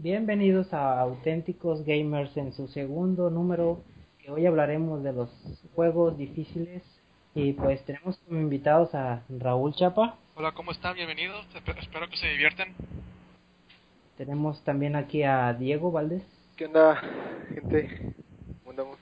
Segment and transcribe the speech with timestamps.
[0.00, 3.82] Bienvenidos a Auténticos Gamers en su segundo número,
[4.20, 5.28] que hoy hablaremos de los
[5.74, 6.84] juegos difíciles
[7.34, 10.14] y pues tenemos como invitados a Raúl Chapa.
[10.36, 10.94] Hola, ¿cómo están?
[10.94, 12.76] Bienvenidos, espero que se diviertan.
[14.16, 16.22] Tenemos también aquí a Diego Valdés.
[16.56, 17.02] ¿Qué onda,
[17.52, 18.14] gente?
[18.60, 18.98] ¿Cómo andamos?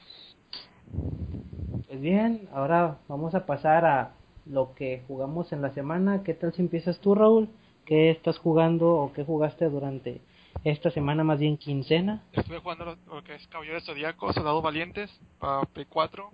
[1.88, 4.12] Pues bien, ahora vamos a pasar a
[4.46, 6.22] lo que jugamos en la semana.
[6.24, 7.50] ¿Qué tal si empiezas tú, Raúl?
[7.84, 10.22] ¿Qué estás jugando o qué jugaste durante
[10.64, 12.22] esta semana, más bien quincena?
[12.32, 16.28] Estuve jugando lo, que es Caballeros Zodíaco, Soldados Valientes, para P4,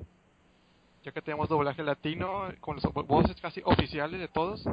[1.04, 4.64] ya que tenemos doblaje latino con los voces casi oficiales de todos.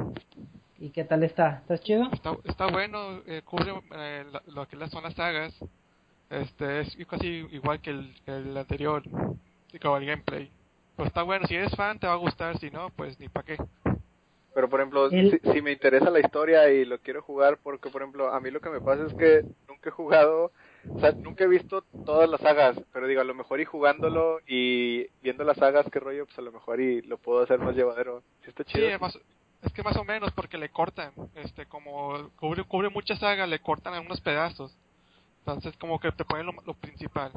[0.78, 1.58] ¿Y qué tal está?
[1.62, 2.10] ¿Está chido?
[2.44, 5.54] Está, bueno, eh, cubre eh, lo que son las sagas.
[6.30, 9.02] Este es casi igual que el, el anterior,
[9.82, 10.50] como el gameplay.
[10.96, 13.46] Pero está bueno, si eres fan te va a gustar, si no, pues ni para
[13.46, 13.56] qué.
[14.52, 18.32] Pero por ejemplo, si, me interesa la historia y lo quiero jugar, porque por ejemplo,
[18.32, 20.50] a mí lo que me pasa es que nunca he jugado,
[20.88, 24.40] o sea, nunca he visto todas las sagas, pero digo, a lo mejor y jugándolo
[24.46, 27.76] y viendo las sagas, qué rollo, pues a lo mejor y lo puedo hacer más
[27.76, 28.22] llevadero.
[28.42, 28.86] ¿Sí está chido?
[28.86, 29.18] Sí, es, más,
[29.62, 33.60] es que más o menos porque le cortan, este, como cubre, cubre muchas sagas, le
[33.60, 34.76] cortan algunos pedazos.
[35.40, 37.32] Entonces como que te ponen lo, principal.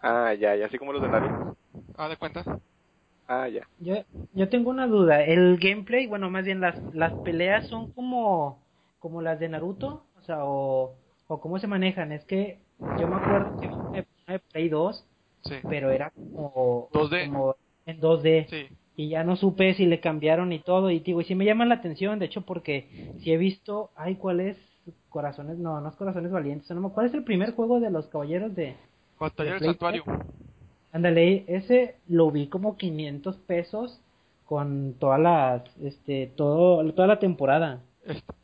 [0.00, 1.56] Ah, ya, ya, así como los de Naruto.
[1.96, 2.44] Ah, de cuenta.
[3.28, 3.68] Ah, ya.
[3.78, 3.94] Yo,
[4.32, 5.22] yo tengo una duda.
[5.22, 8.62] El gameplay, bueno, más bien las, las peleas son como,
[8.98, 12.10] como las de Naruto, o sea, o, o cómo se manejan.
[12.10, 12.58] Es que
[12.98, 15.06] yo me acuerdo que una Play 2,
[15.44, 15.54] sí.
[15.68, 17.26] pero era como, 2D.
[17.26, 18.46] como en 2D.
[18.48, 18.76] Sí.
[18.96, 20.90] Y ya no supe si le cambiaron y todo.
[20.90, 24.16] Y digo, y sí me llama la atención, de hecho, porque si he visto, ay,
[24.16, 24.56] ¿cuál es?
[25.10, 26.70] Corazones, no, no es Corazones Valientes.
[26.70, 28.74] No, ¿Cuál es el primer juego de los caballeros de...
[29.20, 30.04] Batalla del Santuario.
[30.92, 34.00] Ándale, ese lo vi como 500 pesos
[34.46, 37.82] con todas las, este, todo, toda la temporada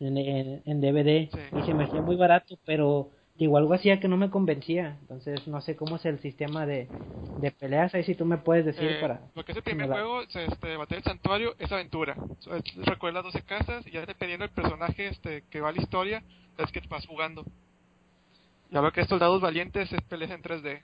[0.01, 4.19] en, en, DVD y se me hacía muy barato, pero igual algo hacía que no
[4.19, 6.89] me convencía, entonces no sé cómo es el sistema de,
[7.41, 9.21] de peleas, ahí si tú me puedes decir eh, para...
[9.35, 12.17] Lo que es el primer juego, este, Batalla del Santuario, es aventura,
[12.85, 16.23] recuerda 12 casas y ya dependiendo del personaje este, que va a la historia,
[16.59, 17.45] es que vas jugando.
[18.71, 20.83] Ya veo que es Soldados Valientes es peleas en 3D.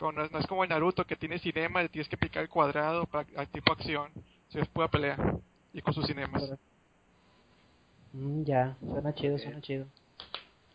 [0.00, 3.04] Pero no es, como en Naruto que tiene cinema y tienes que picar el cuadrado
[3.04, 4.10] para tipo acción.
[4.48, 5.16] Si es pura pelea.
[5.74, 6.50] Y con sus cinemas.
[8.14, 9.86] Mm, ya, suena chido, suena chido.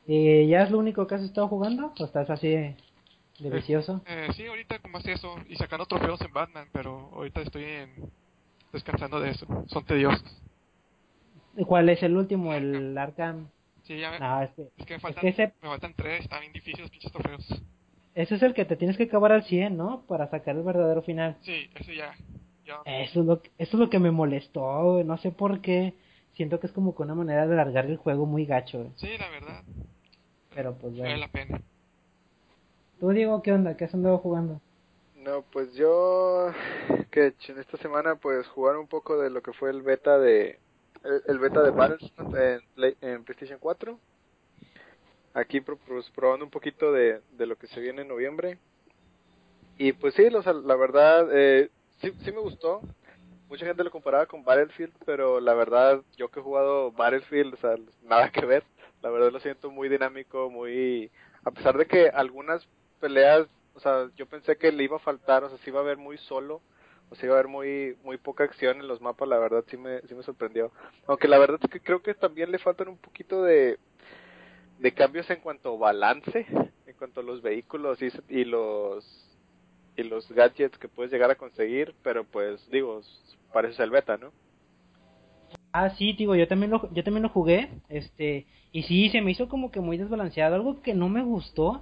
[0.06, 1.91] ¿Y ya es lo único que has estado jugando?
[2.00, 2.75] ¿O estás así de,
[3.40, 4.02] vicioso?
[4.06, 5.36] Eh, sí, ahorita como hace eso.
[5.50, 7.96] Y sacando trofeos en Batman, pero ahorita estoy en,
[8.72, 9.47] descansando de eso.
[9.68, 10.24] Son tediosos.
[11.66, 12.53] ¿Cuál es el último?
[12.53, 13.47] ¿El Arkham?
[13.84, 16.53] Sí, ya me, no, es que, es que me faltan, me faltan tres, están bien
[16.53, 17.63] difíciles los pinches trofeos.
[18.16, 20.03] Ese es el que te tienes que acabar al 100, ¿no?
[20.08, 21.36] Para sacar el verdadero final.
[21.42, 22.16] Sí, eso ya.
[22.86, 25.94] Eso, es lo, eso es lo que me molestó, no sé por qué.
[26.34, 28.92] Siento que es como con una manera de alargar el juego muy gacho.
[28.96, 29.64] Sí, la verdad.
[30.54, 31.09] Pero pues bueno.
[31.09, 31.62] Vale la pena.
[33.00, 33.75] ¿Tú, Diego, qué onda?
[33.75, 34.62] ¿Qué has andado jugando?
[35.18, 36.52] No, pues yo...
[37.12, 40.59] Que en esta semana pues jugar un poco de lo que fue el beta de...
[41.28, 44.00] El, beta de Battlefront en, en PlayStation 4
[45.35, 48.57] aquí pues, probando un poquito de, de lo que se viene en noviembre.
[49.78, 51.69] Y pues sí, la verdad, eh,
[52.00, 52.81] sí, sí me gustó.
[53.50, 57.57] Mucha gente lo comparaba con Battlefield, pero la verdad, yo que he jugado Battlefield, o
[57.57, 58.63] sea, nada que ver.
[59.01, 61.12] La verdad lo siento muy dinámico, muy...
[61.44, 62.68] A pesar de que algunas
[63.00, 65.84] peleas, o sea, yo pensé que le iba a faltar, o sea, sí iba a
[65.84, 66.62] haber muy solo,
[67.09, 69.78] o sea, iba a haber muy muy poca acción en los mapas, la verdad sí
[69.78, 70.72] me, sí me sorprendió.
[71.06, 73.78] Aunque la verdad es que creo que también le faltan un poquito de,
[74.85, 76.46] de cambios en cuanto a balance,
[76.85, 79.03] en cuanto a los vehículos y, y los
[79.97, 83.01] y los gadgets que puedes llegar a conseguir, pero pues digo,
[83.51, 84.31] parece el beta, ¿no?
[85.72, 89.31] Ah, sí, digo, yo también lo yo también lo jugué, este, y sí se me
[89.31, 90.53] hizo como que muy desbalanceado.
[90.53, 91.81] Algo que no me gustó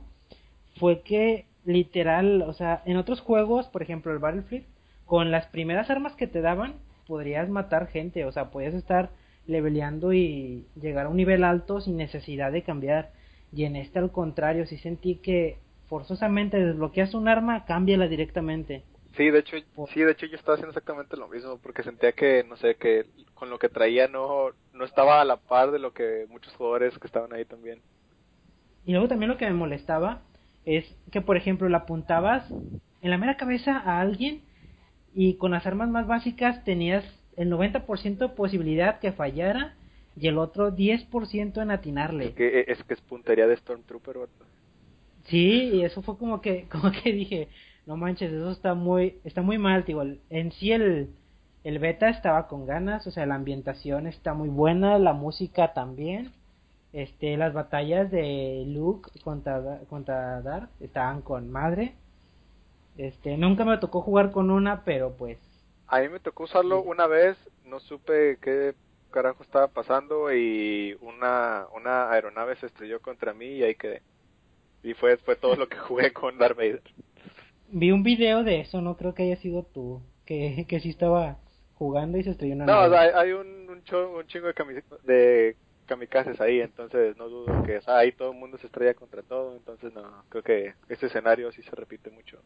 [0.79, 4.65] fue que literal, o sea, en otros juegos, por ejemplo, el Battlefield,
[5.05, 6.75] con las primeras armas que te daban,
[7.05, 9.09] podrías matar gente, o sea, podías estar
[9.47, 13.11] leveleando y llegar a un nivel alto sin necesidad de cambiar.
[13.51, 15.57] Y en este al contrario, si sentí que
[15.87, 18.83] forzosamente desbloqueas un arma, cámbiala directamente.
[19.15, 19.57] Sí, de hecho,
[19.93, 23.05] sí, de hecho yo estaba haciendo exactamente lo mismo porque sentía que no sé, que
[23.35, 26.97] con lo que traía no no estaba a la par de lo que muchos jugadores
[26.97, 27.79] que estaban ahí también.
[28.85, 30.21] Y luego también lo que me molestaba
[30.65, 34.41] es que por ejemplo la apuntabas en la mera cabeza a alguien
[35.13, 37.05] y con las armas más básicas tenías
[37.37, 39.75] el 90% de posibilidad que fallara
[40.15, 42.25] y el otro 10% en atinarle.
[42.27, 44.17] Es que es, que es puntería de Stormtrooper.
[45.25, 47.49] Sí, y eso fue como que como que dije,
[47.85, 50.19] no manches, eso está muy está muy mal, igual.
[50.29, 51.09] En sí el
[51.63, 56.31] el beta estaba con ganas, o sea, la ambientación está muy buena, la música también,
[56.93, 61.95] Este, las batallas de Luke contra, contra Darth estaban con madre.
[62.97, 65.37] Este, nunca me tocó jugar con una, pero pues.
[65.93, 68.75] A mí me tocó usarlo una vez, no supe qué
[69.11, 74.03] carajo estaba pasando y una, una aeronave se estrelló contra mí y ahí quedé.
[74.83, 76.83] Y fue, fue todo lo que jugué con Darth Vader.
[77.81, 81.41] Vi un video de eso, no creo que haya sido tú, que, que sí estaba
[81.73, 82.95] jugando y se estrelló una No, nave.
[82.95, 87.61] hay, hay un, un, cho- un chingo de, cami- de kamikazes ahí, entonces no dudo
[87.61, 90.75] que o sea, ahí todo el mundo se estrella contra todo, entonces no, creo que
[90.87, 92.43] este escenario sí se repite mucho.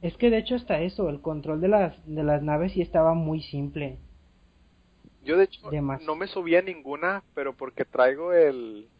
[0.00, 3.12] Es que de hecho hasta eso, el control de las, de las naves sí estaba
[3.12, 3.98] muy simple.
[5.20, 8.90] Yo de hecho no me subí a ninguna, pero porque traigo el...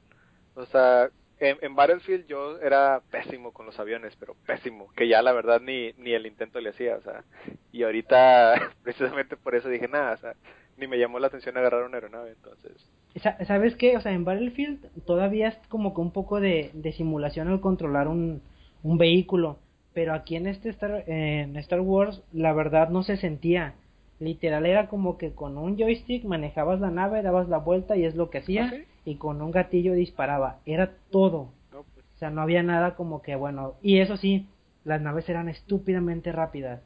[0.55, 5.23] O sea, en, en Battlefield yo era pésimo con los aviones, pero pésimo, que ya
[5.23, 7.25] la verdad ni, ni el intento le hacía, o sea,
[7.73, 10.37] y ahorita precisamente por eso dije nada, o sea,
[10.77, 12.91] ni me llamó la atención agarrar una aeronave, entonces...
[13.17, 13.97] Sa- ¿Sabes qué?
[13.97, 18.09] O sea, en Battlefield todavía es como que un poco de, de simulación al controlar
[18.09, 18.43] un,
[18.85, 19.59] un vehículo.
[19.97, 23.73] Pero aquí en este Star, en Star Wars, la verdad no se sentía.
[24.21, 28.15] Literal era como que con un joystick manejabas la nave, dabas la vuelta y es
[28.15, 28.67] lo que hacía.
[28.67, 28.85] ¿Ah, sí?
[29.07, 30.59] Y con un gatillo disparaba.
[30.67, 31.49] Era todo.
[31.73, 33.73] No, pues, O sea, no había nada como que, bueno.
[33.81, 34.47] Y eso sí,
[34.85, 36.83] las naves eran estúpidamente rápidas.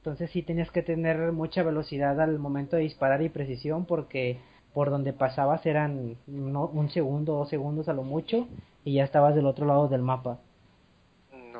[0.00, 4.40] Entonces sí tenías que tener mucha velocidad al momento de disparar y precisión porque
[4.74, 8.46] por donde pasabas eran no, un segundo, dos segundos a lo mucho
[8.84, 10.38] y ya estabas del otro lado del mapa.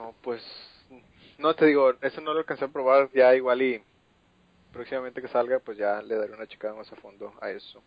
[0.04, 0.42] No, pues
[1.38, 3.82] no te digo, eso no lo alcancé a probar, ya igual y
[4.70, 7.82] próximamente que salga, pues ya le daré una checada más a fondo a eso.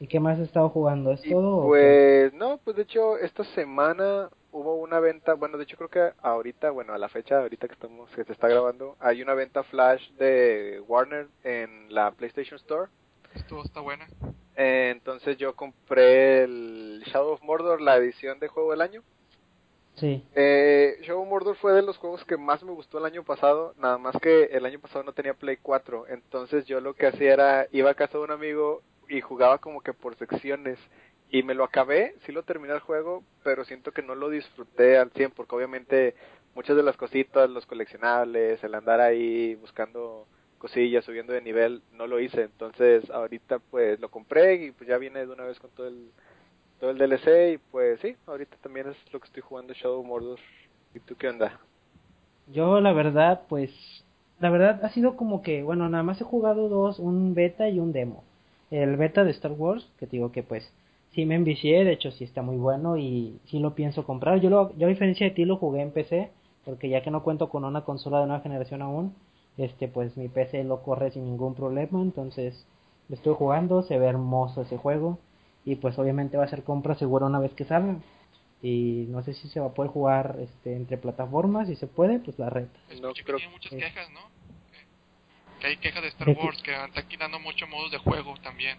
[0.00, 1.12] ¿Y qué más has estado jugando?
[1.12, 1.62] ¿Es Y todo?
[1.62, 6.12] pues no, pues de hecho esta semana hubo una venta, bueno, de hecho creo que
[6.22, 9.62] ahorita, bueno, a la fecha ahorita que estamos que se está grabando, hay una venta
[9.62, 12.90] flash de Warner en la PlayStation Store.
[13.32, 14.08] Esto está buena.
[14.56, 19.04] Eh, entonces yo compré el Shadow of Mordor, la edición de juego del año.
[19.96, 20.22] Sí.
[20.34, 23.96] Eh, Shadow Mordor fue de los juegos que más me gustó el año pasado, nada
[23.96, 27.66] más que el año pasado no tenía Play 4, entonces yo lo que hacía era,
[27.72, 30.78] iba a casa de un amigo y jugaba como que por secciones,
[31.30, 34.98] y me lo acabé, sí lo terminé el juego, pero siento que no lo disfruté
[34.98, 36.14] al 100, porque obviamente
[36.54, 40.26] muchas de las cositas, los coleccionables, el andar ahí buscando
[40.58, 44.98] cosillas, subiendo de nivel, no lo hice, entonces ahorita pues lo compré y pues ya
[44.98, 46.10] viene de una vez con todo el
[46.80, 50.38] todo el DLC y pues sí, ahorita también es lo que estoy jugando Shadow Mordor.
[50.94, 51.58] ¿Y tú qué onda?
[52.48, 53.70] Yo la verdad, pues,
[54.40, 57.78] la verdad ha sido como que, bueno, nada más he jugado dos, un beta y
[57.78, 58.24] un demo.
[58.70, 60.72] El beta de Star Wars, que te digo que pues
[61.12, 64.40] sí me envicié, de hecho sí está muy bueno y sí lo pienso comprar.
[64.40, 66.30] Yo, lo, yo a diferencia de ti lo jugué en PC,
[66.64, 69.14] porque ya que no cuento con una consola de nueva generación aún,
[69.56, 72.66] este pues mi PC lo corre sin ningún problema, entonces
[73.08, 75.18] lo estoy jugando, se ve hermoso ese juego
[75.66, 77.96] y pues obviamente va a ser compra segura una vez que salga.
[78.62, 82.18] Y no sé si se va a poder jugar este, entre plataformas, si se puede,
[82.20, 82.68] pues la red.
[82.88, 84.20] No Escuché creo- que tiene muchas quejas, ¿no?
[84.72, 86.28] Que- Que hay quejas de Star.
[86.30, 88.78] Wars que están quitando muchos modos de juego también.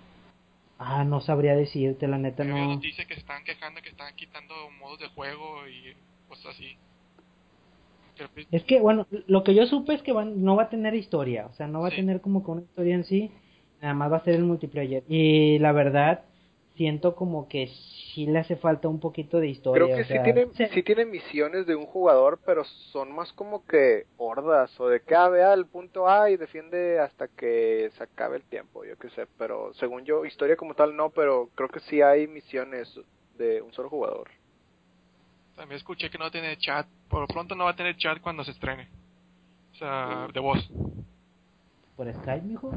[0.80, 2.74] Ah, no sabría decirte, la neta no.
[2.76, 5.94] noticias que se están quejando que están quitando modos de juego y
[6.30, 6.76] cosas así.
[8.16, 10.70] Que pri- Es que, bueno, lo que yo supe es que van, no va a
[10.70, 11.96] tener historia, o sea, no va Sí.
[11.96, 13.32] a tener como que una historia en sí,
[13.82, 15.04] nada más va a ser el multiplayer.
[15.08, 16.24] Y la verdad,
[16.78, 17.68] siento como que
[18.14, 19.86] sí le hace falta un poquito de historia.
[19.86, 23.14] Creo que o sí sea, tiene, se- sí tiene misiones de un jugador, pero son
[23.14, 27.28] más como que hordas o de que ah, ve al punto A y defiende hasta
[27.28, 29.28] que se acabe el tiempo, yo qué sé.
[29.38, 32.88] Pero según yo, historia como tal no, pero creo que sí hay misiones
[33.38, 34.30] de un solo jugador.
[35.56, 36.88] También escuché que no tiene chat.
[37.10, 38.88] Por lo pronto no va a tener chat cuando se estrene.
[39.74, 40.60] O sea, de voz.
[41.96, 42.72] ¿Por Skype, mijo?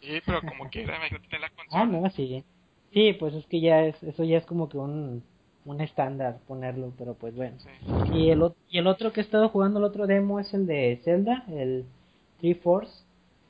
[0.00, 2.00] Sí, pero como quiera, imagínate tener la Ah, consola.
[2.00, 2.44] no, sí.
[2.92, 5.22] Sí, pues es que ya es, eso ya es como que un,
[5.64, 7.56] un estándar ponerlo, pero pues bueno.
[7.58, 7.68] Sí.
[8.14, 10.66] Y el, ot- y el otro que he estado jugando, el otro demo es el
[10.66, 11.84] de Zelda, el
[12.40, 12.92] Three Force.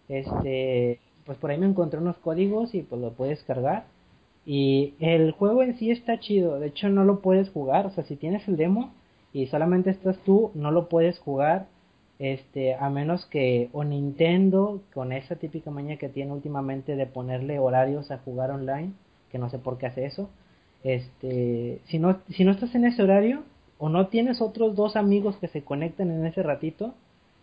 [0.09, 3.85] Este, pues por ahí me encontré unos códigos y pues lo puedes cargar.
[4.45, 8.03] Y el juego en sí está chido, de hecho no lo puedes jugar, o sea,
[8.05, 8.93] si tienes el demo
[9.33, 11.67] y solamente estás tú, no lo puedes jugar.
[12.19, 17.59] Este, a menos que o Nintendo, con esa típica maña que tiene últimamente de ponerle
[17.59, 18.93] horarios a jugar online,
[19.33, 20.31] que no sé por qué hace eso.
[20.85, 23.43] Este, si no, si no estás en ese horario,
[23.79, 26.95] o no tienes otros dos amigos que se conecten en ese ratito,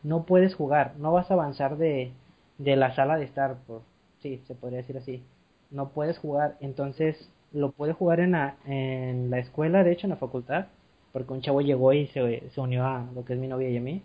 [0.04, 2.12] no puedes jugar, no vas a avanzar de,
[2.58, 3.82] de la sala de estar, por,
[4.22, 5.24] sí, se podría decir así,
[5.72, 10.12] no puedes jugar, entonces lo puedes jugar en la, en la escuela, de hecho en
[10.12, 10.68] la facultad,
[11.12, 13.78] porque un chavo llegó y se, se unió a lo que es mi novia y
[13.78, 14.02] a mí,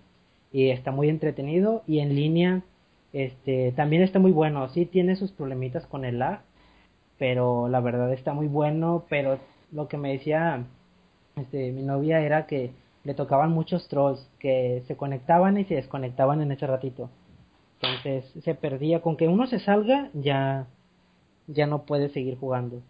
[0.52, 2.62] y está muy entretenido, y en línea,
[3.12, 6.40] este, también está muy bueno, sí tiene sus problemitas con el lag,
[7.18, 9.38] pero la verdad está muy bueno, pero
[9.72, 10.64] lo que me decía
[11.36, 12.72] este mi novia era que
[13.04, 17.10] le tocaban muchos trolls que se conectaban y se desconectaban en ese ratito.
[17.80, 20.66] Entonces se perdía con que uno se salga ya
[21.46, 22.80] ya no puede seguir jugando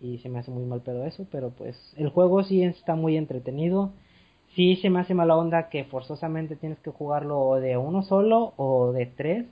[0.00, 3.16] y se me hace muy mal pero eso, pero pues el juego sí está muy
[3.16, 3.92] entretenido.
[4.54, 8.92] Sí se me hace mala onda que forzosamente tienes que jugarlo de uno solo o
[8.92, 9.46] de tres,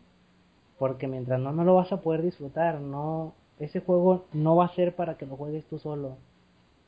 [0.78, 4.74] porque mientras no, no lo vas a poder disfrutar, no, ese juego no va a
[4.74, 6.16] ser para que lo juegues tú solo.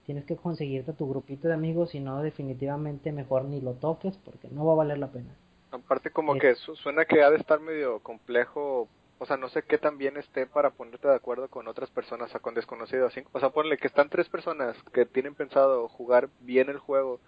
[0.06, 4.48] Tienes que conseguirte tu grupito de amigos, y no definitivamente mejor ni lo toques porque
[4.48, 5.34] no va a valer la pena.
[5.70, 8.88] Aparte como que suena que ha de estar medio complejo
[9.22, 12.28] o sea, no sé qué tan bien esté para ponerte de acuerdo con otras personas,
[12.28, 13.12] o sea, con desconocidos.
[13.32, 17.20] O sea, ponle que están tres personas que tienen pensado jugar bien el juego,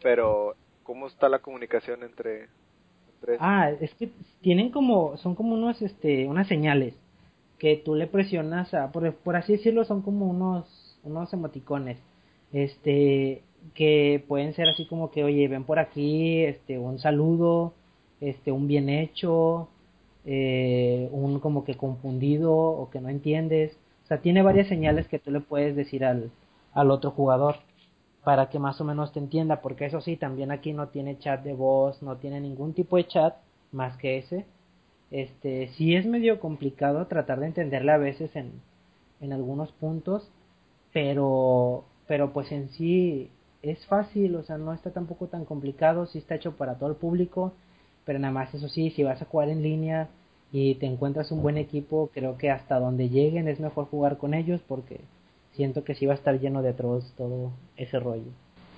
[0.00, 2.48] pero ¿cómo está la comunicación entre,
[3.20, 3.38] tres?
[3.40, 6.94] Ah, es que tienen como, son como unos, este, unas señales
[7.58, 11.98] que tú le presionas a, por, por así decirlo, son como unos, unos emoticones,
[12.52, 13.42] este,
[13.74, 17.74] que pueden ser así como que, oye, ven por aquí, este, un saludo,
[18.20, 19.68] este, un bien hecho,
[20.24, 23.76] eh, un como que confundido o que no entiendes.
[24.04, 26.30] O sea, tiene varias señales que tú le puedes decir al,
[26.72, 27.56] al otro jugador
[28.24, 31.42] para que más o menos te entienda, porque eso sí, también aquí no tiene chat
[31.42, 33.36] de voz, no tiene ningún tipo de chat
[33.72, 34.46] más que ese.
[35.10, 38.60] Este, sí es medio complicado tratar de entenderle a veces en,
[39.20, 40.30] en algunos puntos,
[40.92, 43.30] pero, pero pues en sí
[43.62, 46.96] es fácil, o sea, no está tampoco tan complicado, sí está hecho para todo el
[46.96, 47.54] público,
[48.04, 50.08] pero nada más eso sí, si vas a jugar en línea
[50.52, 54.34] y te encuentras un buen equipo, creo que hasta donde lleguen es mejor jugar con
[54.34, 55.00] ellos porque
[55.52, 58.30] siento que sí va a estar lleno de trolls todo ese rollo.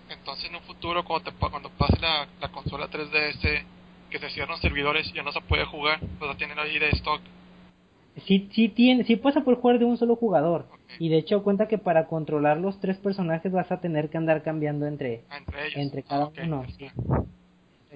[0.08, 3.62] Entonces en un futuro cuando, te, cuando pase la, consola 3DS
[4.10, 6.90] que se cierran servidores y ya no se puede jugar, pues la tienen ahí de
[6.90, 7.20] stock.
[8.26, 10.66] Sí, sí, tiene, sí puedes poder jugar de un solo jugador.
[10.98, 14.42] Y de hecho cuenta que para controlar los tres personajes vas a tener que andar
[14.42, 16.64] cambiando entre, ah, entre, entre cada ah, uno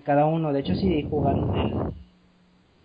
[0.04, 0.52] cada uno.
[0.52, 1.92] De hecho, si jugaron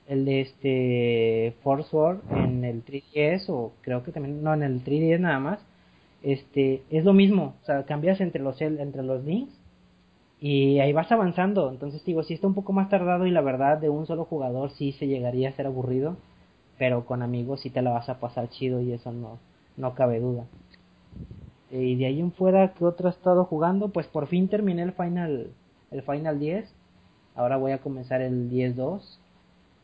[0.08, 4.64] el, el de este Force War en el 3DS o creo que también no en
[4.64, 5.60] el 3DS nada más,
[6.22, 9.59] este es lo mismo, o sea, cambias entre los entre los links
[10.40, 11.70] y ahí vas avanzando.
[11.72, 14.72] Entonces digo, si está un poco más tardado y la verdad de un solo jugador
[14.72, 16.18] sí se llegaría a ser aburrido,
[16.78, 19.40] pero con amigos sí te la vas a pasar chido y eso no
[19.78, 20.46] no cabe duda.
[21.72, 23.90] Y de ahí en fuera, ¿qué otro he estado jugando?
[23.90, 25.52] Pues por fin terminé el Final
[25.92, 26.74] el Final 10
[27.36, 29.02] Ahora voy a comenzar el 10-2.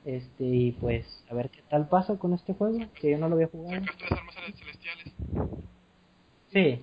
[0.03, 3.35] Este, y pues a ver qué tal pasa con este juego, que yo no lo
[3.35, 3.81] había jugado.
[4.11, 5.13] armas celestiales?
[6.51, 6.81] Sí.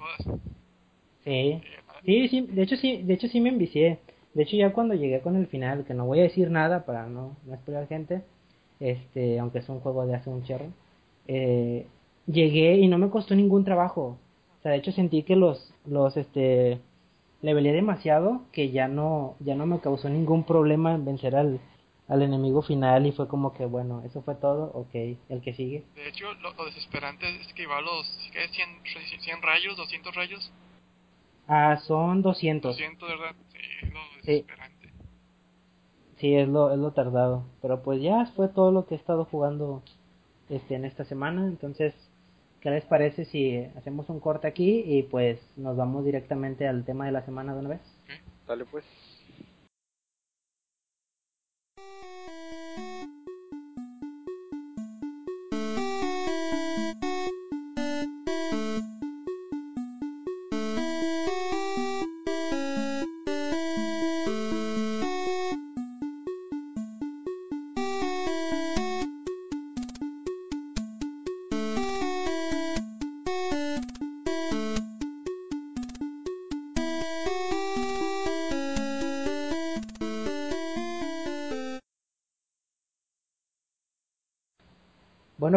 [1.24, 1.62] Sí.
[2.04, 3.98] Sí, sí, de hecho sí, de hecho sí me envicié.
[4.34, 7.06] De hecho ya cuando llegué con el final, que no voy a decir nada para
[7.06, 8.22] no, no esperar gente,
[8.80, 10.72] este, aunque es un juego de hace un chorro,
[11.28, 11.86] eh,
[12.26, 14.18] llegué y no me costó ningún trabajo.
[14.58, 16.80] O sea, de hecho sentí que los, los, este,
[17.42, 21.60] le velé demasiado que ya no, ya no me causó ningún problema en vencer al,
[22.08, 24.94] al enemigo final y fue como que bueno, eso fue todo, ok,
[25.28, 25.84] el que sigue.
[25.94, 30.52] De hecho, lo, desesperante es que iba a los ¿qué, 100, 100 rayos, 200 rayos.
[31.54, 32.72] Ah, son 200.
[32.72, 33.36] 200, ¿verdad?
[33.48, 34.88] Sí, lo desesperante.
[36.16, 36.34] Sí.
[36.34, 37.44] es lo, es lo tardado.
[37.60, 39.82] Pero pues ya fue todo lo que he estado jugando
[40.48, 41.46] este en esta semana.
[41.46, 41.94] Entonces,
[42.62, 47.06] ¿Qué les parece si hacemos un corte aquí y pues nos vamos directamente al tema
[47.06, 47.80] de la semana de una vez?
[48.46, 48.84] Dale pues.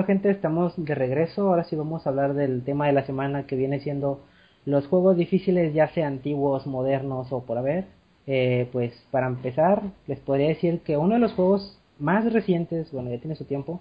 [0.05, 1.49] Gente, estamos de regreso.
[1.49, 4.21] Ahora sí vamos a hablar del tema de la semana que viene siendo
[4.65, 7.85] los juegos difíciles, ya sean antiguos, modernos o por haber.
[8.27, 13.11] Eh, pues para empezar, les podría decir que uno de los juegos más recientes, bueno
[13.11, 13.79] ya tiene su tiempo,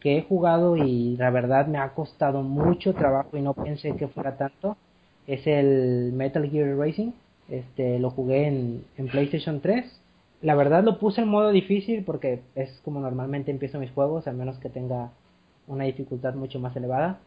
[0.00, 4.08] que he jugado y la verdad me ha costado mucho trabajo y no pensé que
[4.08, 4.76] fuera tanto,
[5.26, 7.12] es el Metal Gear Racing.
[7.48, 10.00] Este lo jugué en, en PlayStation 3.
[10.42, 14.32] La verdad lo puse en modo difícil porque es como normalmente empiezo mis juegos, a
[14.32, 15.10] menos que tenga
[15.70, 17.20] una dificultad mucho más elevada.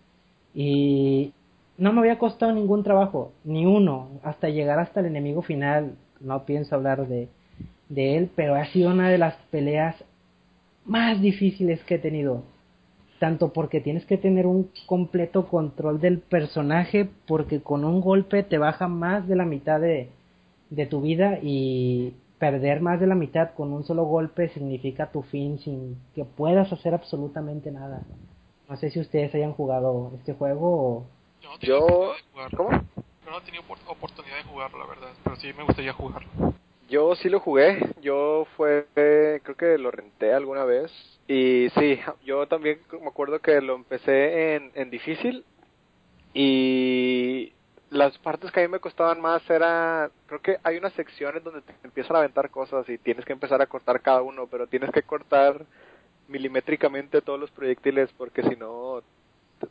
[0.54, 1.34] Y
[1.78, 5.96] no me había costado ningún trabajo, ni uno, hasta llegar hasta el enemigo final.
[6.20, 7.30] No pienso hablar de,
[7.90, 9.96] de él, pero ha sido una de las peleas
[10.86, 12.44] más difíciles que he tenido.
[13.20, 18.58] tanto porque tienes que tener un completo control del personaje, porque con un golpe te
[18.58, 20.10] baja más de la mitad de,
[20.70, 25.22] de tu vida y perder más de la mitad con un solo golpe significa tu
[25.22, 28.02] fin sin que puedas hacer absolutamente nada.
[28.74, 31.08] No sé si ustedes hayan jugado este juego o...
[31.62, 32.16] Yo,
[32.58, 32.72] ¿cómo?
[32.72, 36.28] Yo no he tenido oportunidad de jugarlo, la verdad, pero sí me gustaría jugarlo.
[36.90, 40.92] Yo sí lo jugué, yo fue, creo que lo renté alguna vez
[41.28, 45.46] y sí, yo también me acuerdo que lo empecé en, en difícil
[46.34, 47.54] y
[47.92, 51.62] las partes que a mí me costaban más era, creo que hay unas secciones donde
[51.62, 54.90] te empiezan a aventar cosas y tienes que empezar a cortar cada uno, pero tienes
[54.90, 55.64] que cortar
[56.28, 59.02] milimétricamente todos los proyectiles porque si no,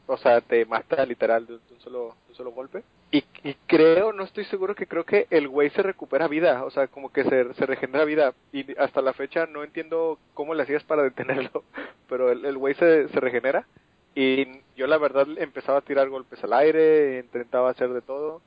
[0.07, 2.83] o sea, te mata literal de un solo, un solo golpe.
[3.11, 6.71] Y, y, creo, no estoy seguro que creo que el güey se recupera vida, o
[6.71, 8.35] sea, como que se, se regenera vida.
[8.53, 11.65] Y hasta la fecha no entiendo cómo le hacías para detenerlo,
[12.09, 13.67] pero el, el güey se, se regenera
[14.15, 18.43] y yo la verdad empezaba a tirar golpes al aire, intentaba hacer de todo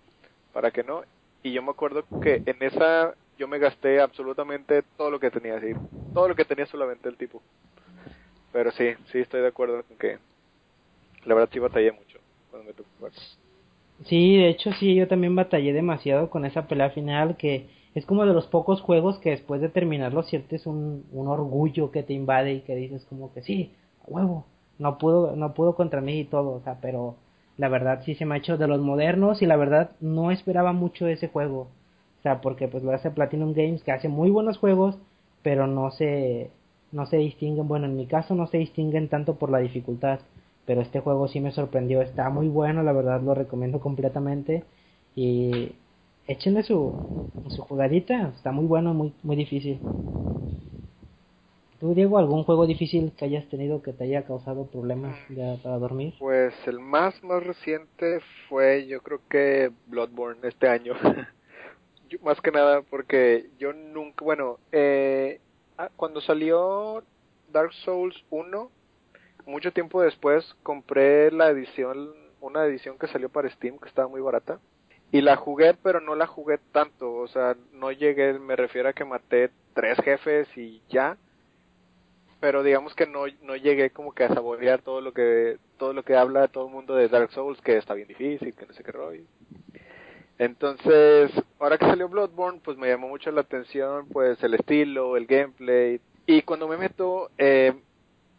[0.54, 1.04] para que no.
[1.44, 5.58] Y yo me acuerdo que en esa yo me gasté absolutamente todo lo que tenía,
[5.58, 5.74] así,
[6.14, 7.42] todo lo que tenía solamente el tipo.
[8.56, 10.18] Pero sí, sí estoy de acuerdo con que
[11.26, 12.20] la verdad sí batallé mucho
[12.50, 12.90] cuando me tocó.
[14.06, 18.26] Sí, de hecho sí, yo también batallé demasiado con esa pelea final que es como
[18.26, 22.54] de los pocos juegos que después de terminarlo sientes un, un orgullo que te invade
[22.54, 23.74] y que dices como que sí,
[24.08, 24.46] huevo,
[24.80, 27.18] no pudo, no pudo contra mí y todo, o sea, pero
[27.58, 30.72] la verdad sí se me ha hecho de los modernos y la verdad no esperaba
[30.72, 31.68] mucho ese juego.
[32.20, 34.98] O sea, porque pues lo hace Platinum Games que hace muy buenos juegos,
[35.44, 36.52] pero no se
[36.96, 40.20] no se distinguen, bueno, en mi caso no se distinguen tanto por la dificultad,
[40.66, 44.64] pero este juego sí me sorprendió, está muy bueno, la verdad lo recomiendo completamente
[45.14, 45.74] y
[46.28, 46.94] échenle su
[47.50, 49.78] su jugadita, está muy bueno, muy muy difícil.
[51.80, 55.78] ¿Tú, Diego, algún juego difícil que hayas tenido que te haya causado problemas ya para
[55.78, 56.14] dormir?
[56.18, 60.94] Pues el más más reciente fue, yo creo que Bloodborne este año.
[62.22, 65.40] más que nada porque yo nunca, bueno, eh,
[65.96, 67.04] cuando salió
[67.52, 68.72] Dark Souls 1,
[69.46, 74.22] mucho tiempo después compré la edición, una edición que salió para Steam que estaba muy
[74.22, 74.60] barata.
[75.12, 77.14] Y la jugué, pero no la jugué tanto.
[77.14, 81.18] O sea, no llegué, me refiero a que maté tres jefes y ya
[82.40, 86.04] pero digamos que no, no llegué como que a saborear todo lo que todo lo
[86.04, 88.84] que habla todo el mundo de Dark Souls que está bien difícil que no sé
[88.84, 89.24] qué rollo
[90.38, 95.26] entonces ahora que salió Bloodborne pues me llamó mucho la atención pues el estilo el
[95.26, 96.02] gameplay.
[96.28, 97.74] Y cuando me meto eh,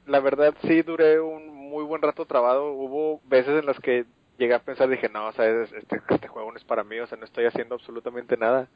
[0.07, 2.73] la verdad sí duré un muy buen rato trabado.
[2.73, 4.05] Hubo veces en las que
[4.39, 7.07] llegué a pensar dije no o sea este, este juego no es para mí o
[7.07, 8.69] sea no estoy haciendo absolutamente nada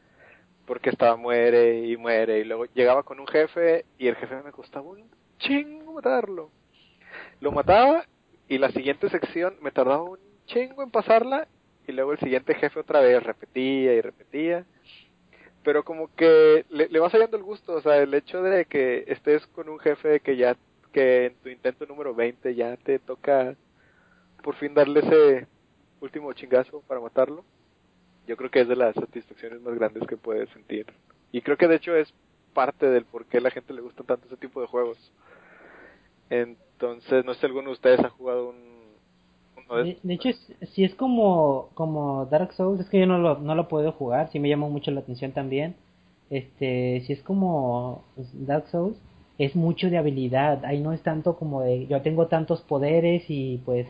[0.71, 2.39] porque estaba muere y muere.
[2.39, 6.51] Y luego llegaba con un jefe y el jefe me costaba un chingo matarlo.
[7.41, 8.05] Lo mataba
[8.49, 11.49] y la siguiente sección me tardaba un chingo en pasarla
[11.91, 14.65] y luego el siguiente jefe otra vez repetía y repetía.
[15.63, 19.05] Pero como que le, le va saliendo el gusto, o sea, el hecho de que
[19.09, 20.57] estés con un jefe que ya,
[20.93, 23.55] que en tu intento número 20 ya te toca
[24.43, 25.47] por fin darle ese
[26.01, 27.45] último chingazo para matarlo,
[28.27, 30.87] yo creo que es de las satisfacciones más grandes que puedes sentir.
[31.33, 32.13] Y creo que de hecho es
[32.55, 35.13] parte del por qué la gente le gusta tanto ese tipo de juegos.
[36.29, 38.80] Entonces, no sé si alguno de ustedes ha jugado un...
[39.71, 40.31] De, de, hecho,
[40.73, 44.31] si es como, como Dark Souls, es que yo no lo, no lo puedo jugar,
[44.33, 45.77] sí me llamó mucho la atención también.
[46.29, 48.97] Este, si es como Dark Souls,
[49.39, 53.59] es mucho de habilidad, ahí no es tanto como de yo tengo tantos poderes y
[53.65, 53.87] pues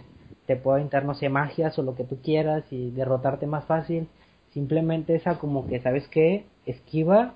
[0.46, 4.08] te puedo aventar, no sé, magias o lo que tú quieras y derrotarte más fácil.
[4.52, 6.44] Simplemente esa como que, ¿sabes qué?
[6.66, 7.34] Esquiva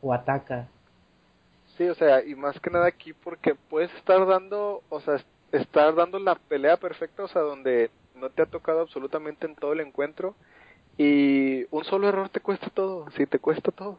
[0.00, 0.68] o ataca.
[1.76, 5.16] Sí, o sea, y más que nada aquí porque puedes estar dando, o sea,
[5.58, 9.72] estar dando la pelea perfecta, o sea, donde no te ha tocado absolutamente en todo
[9.72, 10.34] el encuentro
[10.96, 13.98] y un solo error te cuesta todo, sí, te cuesta todo.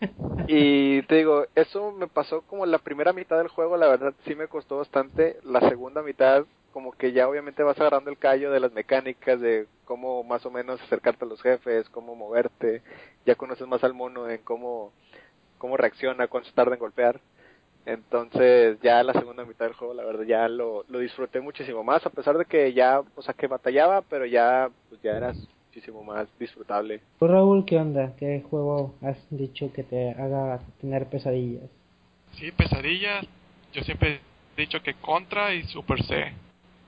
[0.48, 4.34] y te digo, eso me pasó como la primera mitad del juego, la verdad sí
[4.34, 8.58] me costó bastante, la segunda mitad como que ya obviamente vas agarrando el callo de
[8.58, 12.82] las mecánicas, de cómo más o menos acercarte a los jefes, cómo moverte,
[13.24, 14.92] ya conoces más al mono en cómo
[15.58, 17.20] cómo reacciona, cuánto tarda en golpear.
[17.86, 22.04] Entonces ya la segunda mitad del juego, la verdad, ya lo, lo disfruté muchísimo más,
[22.06, 25.32] a pesar de que ya, o sea, que batallaba, pero ya, pues ya era
[25.66, 27.00] muchísimo más disfrutable.
[27.18, 28.14] ¿Tú, Raúl, qué onda?
[28.16, 31.68] ¿Qué juego has dicho que te haga tener pesadillas?
[32.32, 33.26] Sí, pesadillas.
[33.72, 34.20] Yo siempre
[34.56, 36.32] he dicho que Contra y Super C.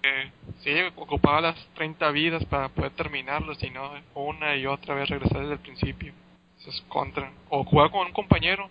[0.03, 0.31] Eh,
[0.61, 5.41] sí, ocupaba las 30 vidas para poder terminarlo, si no, una y otra vez regresar
[5.41, 6.13] desde el principio
[6.89, 7.31] contra.
[7.49, 8.69] O jugar con un compañero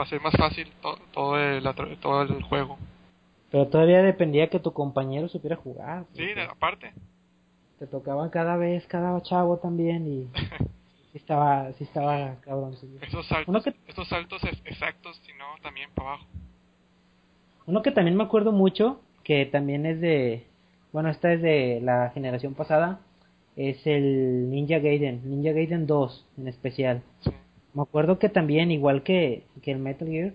[0.00, 0.66] para ser más fácil
[1.12, 1.62] todo, el,
[2.00, 2.78] todo el juego.
[3.50, 6.06] Pero todavía dependía que tu compañero supiera jugar.
[6.14, 6.94] Sí, de, aparte.
[7.78, 10.28] Te tocaban cada vez, cada chavo también y
[11.12, 12.78] sí estaba, sí estaba cabrón.
[12.78, 12.88] sí.
[13.02, 16.26] Esos saltos, que- esos saltos ex- exactos, si no, también para abajo.
[17.66, 20.46] Uno que también me acuerdo mucho, que también es de,
[20.94, 23.00] bueno, esta es de la generación pasada,
[23.54, 27.02] es el Ninja Gaiden, Ninja Gaiden 2 en especial.
[27.20, 27.30] Sí.
[27.72, 30.32] Me acuerdo que también, igual que, que el Metal Gear,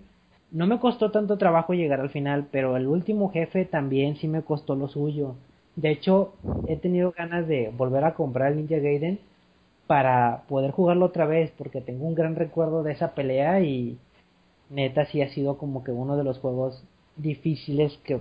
[0.50, 4.42] no me costó tanto trabajo llegar al final, pero el último jefe también sí me
[4.42, 5.34] costó lo suyo.
[5.76, 6.34] De hecho,
[6.68, 9.18] he tenido ganas de volver a comprar el Ninja Gaiden
[9.86, 13.98] para poder jugarlo otra vez, porque tengo un gran recuerdo de esa pelea y
[14.70, 16.82] neta sí ha sido como que uno de los juegos
[17.16, 18.20] difíciles que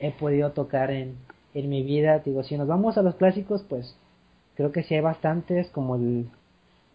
[0.00, 1.16] he podido tocar en,
[1.54, 2.20] en mi vida.
[2.20, 3.96] Digo, si nos vamos a los clásicos, pues
[4.56, 6.28] creo que sí hay bastantes, como el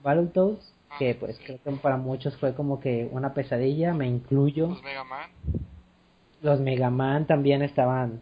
[0.04, 1.44] Battletoads, que pues Sí.
[1.46, 4.68] creo que para muchos fue como que una pesadilla, me incluyo.
[4.70, 5.30] Los Mega Man.
[6.42, 8.22] Los Mega Man también estaban,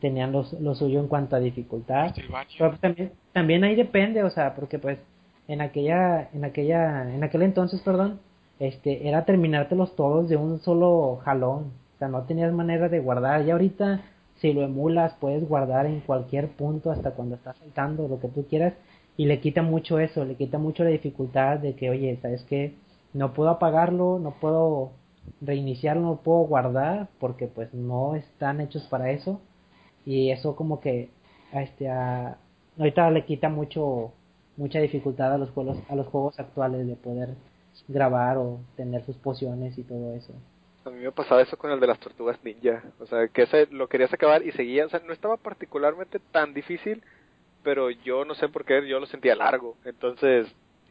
[0.00, 2.14] tenían lo, lo suyo en cuanto a dificultad.
[2.56, 4.98] Pero pues también, también ahí depende, o sea, porque pues
[5.48, 8.20] en aquella, en aquella, en aquel entonces, perdón,
[8.58, 11.72] este, era terminártelos todos de un solo jalón.
[11.94, 13.44] O sea, no tenías manera de guardar.
[13.44, 14.02] Y ahorita,
[14.36, 18.46] si lo emulas, puedes guardar en cualquier punto hasta cuando estás saltando, lo que tú
[18.48, 18.74] quieras.
[19.18, 22.76] Y le quita mucho eso, le quita mucho la dificultad de que, oye, ¿sabes qué?
[23.12, 24.92] No puedo apagarlo, no puedo
[25.40, 29.40] reiniciarlo, no puedo guardar, porque pues no están hechos para eso.
[30.06, 31.10] Y eso como que
[31.52, 32.38] este a,
[32.78, 34.12] ahorita le quita mucho
[34.56, 37.34] mucha dificultad a los juegos a los juegos actuales de poder
[37.88, 40.32] grabar o tener sus pociones y todo eso.
[40.84, 42.84] A mí me pasaba eso con el de las tortugas ninja.
[43.00, 44.86] O sea, que ese lo querías acabar y seguía.
[44.86, 47.02] O sea, no estaba particularmente tan difícil,
[47.62, 49.76] pero yo no sé por qué yo lo sentía largo.
[49.84, 50.46] Entonces,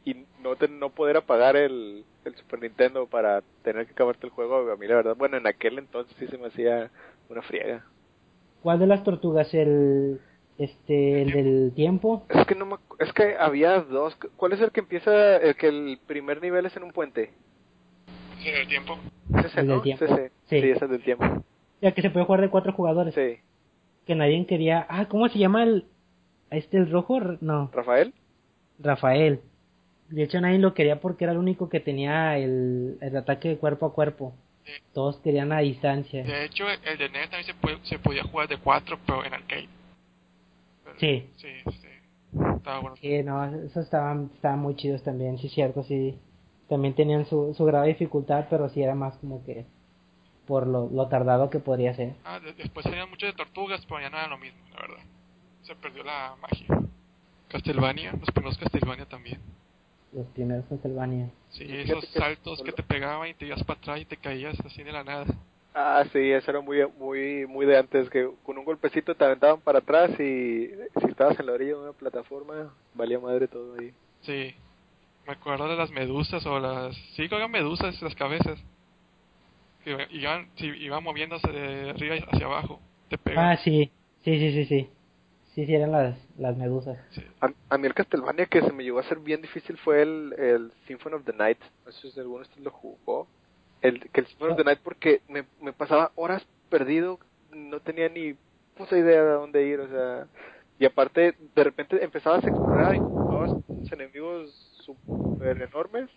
[0.06, 4.32] y no, te- no poder apagar el, el Super Nintendo para tener que acabarte el
[4.32, 6.90] juego, a mí la verdad, bueno, en aquel entonces sí se me hacía
[7.30, 7.86] una friega.
[8.64, 10.20] ¿Cuál de las tortugas el
[10.58, 12.26] este el del tiempo?
[12.30, 14.16] Es que no me, es que había dos.
[14.38, 17.32] ¿Cuál es el que empieza, el que el primer nivel es en un puente?
[18.44, 18.98] Era el tiempo.
[19.38, 19.82] Es ese, El del ¿no?
[19.84, 20.06] tiempo.
[20.06, 20.32] Es ese.
[20.50, 20.62] Sí.
[20.62, 21.26] Sí, ese es del tiempo.
[21.82, 23.14] Ya que se puede jugar de cuatro jugadores.
[23.14, 23.38] Sí.
[24.06, 24.86] Que nadie quería.
[24.90, 25.86] Ah, ¿cómo se llama el
[26.50, 27.20] este el rojo?
[27.42, 28.14] No, ¿Rafael?
[28.80, 29.42] Rafael.
[30.10, 33.58] De hecho nadie lo quería porque era el único que tenía el, el ataque de
[33.58, 34.34] cuerpo a cuerpo.
[34.64, 34.72] Sí.
[34.94, 36.24] Todos querían a distancia.
[36.24, 39.34] De hecho, el de NES también se, puede- se podía jugar de 4, pero en
[39.34, 39.68] arcade.
[40.84, 41.30] Pero- Sí.
[41.38, 41.48] Sí,
[41.82, 41.88] sí.
[42.58, 42.96] Estaba bueno.
[42.98, 46.18] Sí, no, esos estaban, estaban muy chidos también, sí, cierto, sí.
[46.70, 49.66] También tenían su, su grado de dificultad, pero sí era más como que
[50.46, 52.14] por lo, lo tardado que podría ser.
[52.26, 55.04] Ah, de- después salían muchos de tortugas, pero ya no era lo mismo, la verdad.
[55.68, 56.66] Se perdió la magia.
[57.50, 59.40] Castlevania, los primeros Castlevania también.
[60.14, 61.30] Los primeros Castlevania.
[61.50, 64.58] Sí, esos que- saltos que te pegaban y te ibas para atrás y te caías
[64.66, 65.26] así de la nada.
[65.74, 69.60] Ah, sí, eso era muy, muy, muy de antes, que con un golpecito te aventaban
[69.60, 73.94] para atrás y si estabas en la orilla de una plataforma, valía madre todo ahí.
[74.22, 74.56] Sí.
[75.28, 76.96] Me acuerdo de las medusas o las...
[77.16, 78.58] Sí, que eran medusas las cabezas.
[79.84, 82.80] Que iban, sí, iban moviéndose de arriba hacia abajo.
[83.10, 83.46] Te pegan.
[83.52, 83.92] Ah, sí,
[84.24, 84.90] sí, sí, sí, sí.
[85.58, 87.00] Sí, sí, eran las, las medusas.
[87.10, 87.24] Sí.
[87.42, 90.36] A, a mí el Castlevania que se me llegó a hacer bien difícil fue el,
[90.38, 91.58] el Symphony of the Night.
[91.84, 93.28] No sé si alguno de ustedes lo jugó.
[93.82, 97.18] El, que el Symphony of the Night porque me, me pasaba horas perdido,
[97.50, 98.36] no tenía ni
[98.78, 100.28] puta idea de dónde ir, o sea...
[100.78, 104.52] Y aparte, de repente empezabas a explorar y encontrabas unos enemigos
[104.86, 106.08] super enormes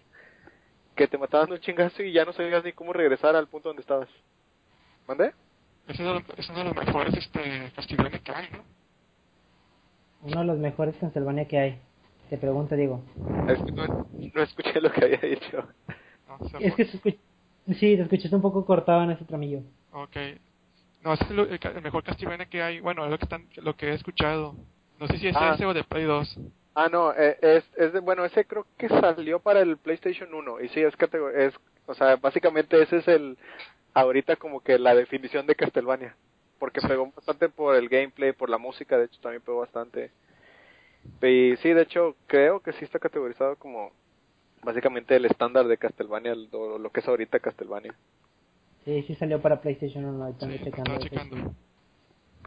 [0.94, 3.70] que te mataban de un chingazo y ya no sabías ni cómo regresar al punto
[3.70, 4.10] donde estabas.
[5.08, 5.32] ¿Mandé?
[5.88, 8.79] Es uno, de los- es uno de los mejores este, Castlevania que hay, ¿no?
[10.22, 11.78] Uno de los mejores Castlevania que hay.
[12.28, 12.74] Te pregunto.
[12.74, 13.86] Es que no,
[14.34, 15.66] no escuché lo que había dicho.
[16.28, 17.18] No, se Es que se escuch-
[17.66, 19.60] sí, te escuchaste un poco cortado en ese tramillo.
[19.92, 20.16] Ok.
[21.02, 22.80] No, ese es el, el ca- el mejor Castlevania que hay.
[22.80, 24.54] Bueno, es lo que, están, lo que he escuchado.
[25.00, 25.52] No sé si es Ah.
[25.54, 26.38] ese o de Play 2.
[26.74, 30.60] Ah, no, eh, es, es de, bueno, ese creo que salió para el PlayStation 1
[30.60, 31.52] y sí, es categor- es,
[31.86, 33.36] o sea, básicamente ese es el,
[33.94, 36.14] ahorita como que la definición de Castlevania,
[36.60, 36.86] porque Sí.
[36.86, 40.12] pegó bastante por el gameplay, por la música, de hecho también pegó bastante.
[41.22, 43.90] Y sí, de hecho, creo que sí está categorizado como
[44.62, 47.94] básicamente el estándar de Castlevania, lo, lo que es ahorita Castlevania.
[48.84, 51.36] Sí, sí salió para PlayStation 1, ahorita Sí, ando checando.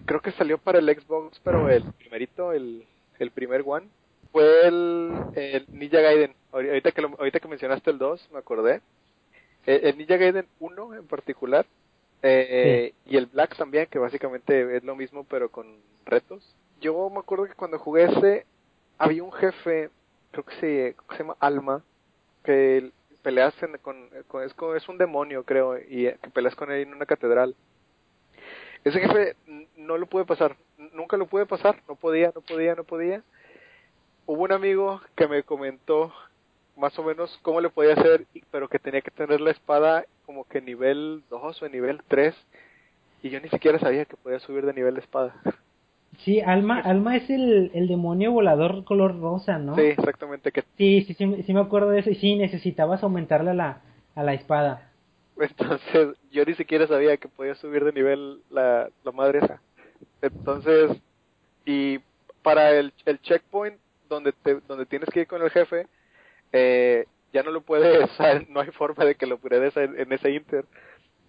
[0.05, 2.85] Creo que salió para el Xbox, pero el primerito, el,
[3.19, 3.87] el primer one,
[4.31, 6.33] fue el, el Ninja Gaiden.
[6.51, 8.81] Ahori- Ahorita que, lo- ahorita que mencionaste el 2, me acordé.
[9.65, 11.65] El, el Ninja Gaiden 1 en particular,
[12.23, 15.67] eh, y el Black también, que básicamente es lo mismo pero con
[16.05, 16.55] retos.
[16.79, 18.45] Yo me acuerdo que cuando jugué ese,
[18.97, 19.89] había un jefe,
[20.31, 21.83] creo que se, llama Alma,
[22.43, 26.81] que peleas con, con- es, es un demonio creo, y eh, que peleas con él
[26.81, 27.55] en una catedral.
[28.83, 29.35] Ese jefe
[29.77, 30.57] no lo pude pasar,
[30.93, 33.23] nunca lo pude pasar, no podía, no podía, no podía.
[34.25, 36.13] Hubo un amigo que me comentó
[36.75, 40.45] más o menos cómo le podía hacer, pero que tenía que tener la espada como
[40.45, 42.33] que nivel 2 o nivel 3
[43.21, 45.35] y yo ni siquiera sabía que podía subir de nivel de espada.
[46.19, 49.75] Sí, Alma, Alma es el, el demonio volador color rosa, ¿no?
[49.75, 52.09] Sí, exactamente, que Sí, sí, sí, sí me acuerdo de eso.
[52.09, 53.81] Y sí, necesitabas aumentarle a la,
[54.15, 54.91] a la espada.
[55.37, 59.61] Entonces, yo ni siquiera sabía que podía subir de nivel la, la madre esa.
[60.21, 60.91] Entonces,
[61.65, 61.99] y
[62.41, 63.77] para el, el checkpoint
[64.09, 65.87] donde te, donde tienes que ir con el jefe,
[66.51, 69.99] eh, ya no lo puedes, o sea, no hay forma de que lo puedas en,
[69.99, 70.65] en ese inter.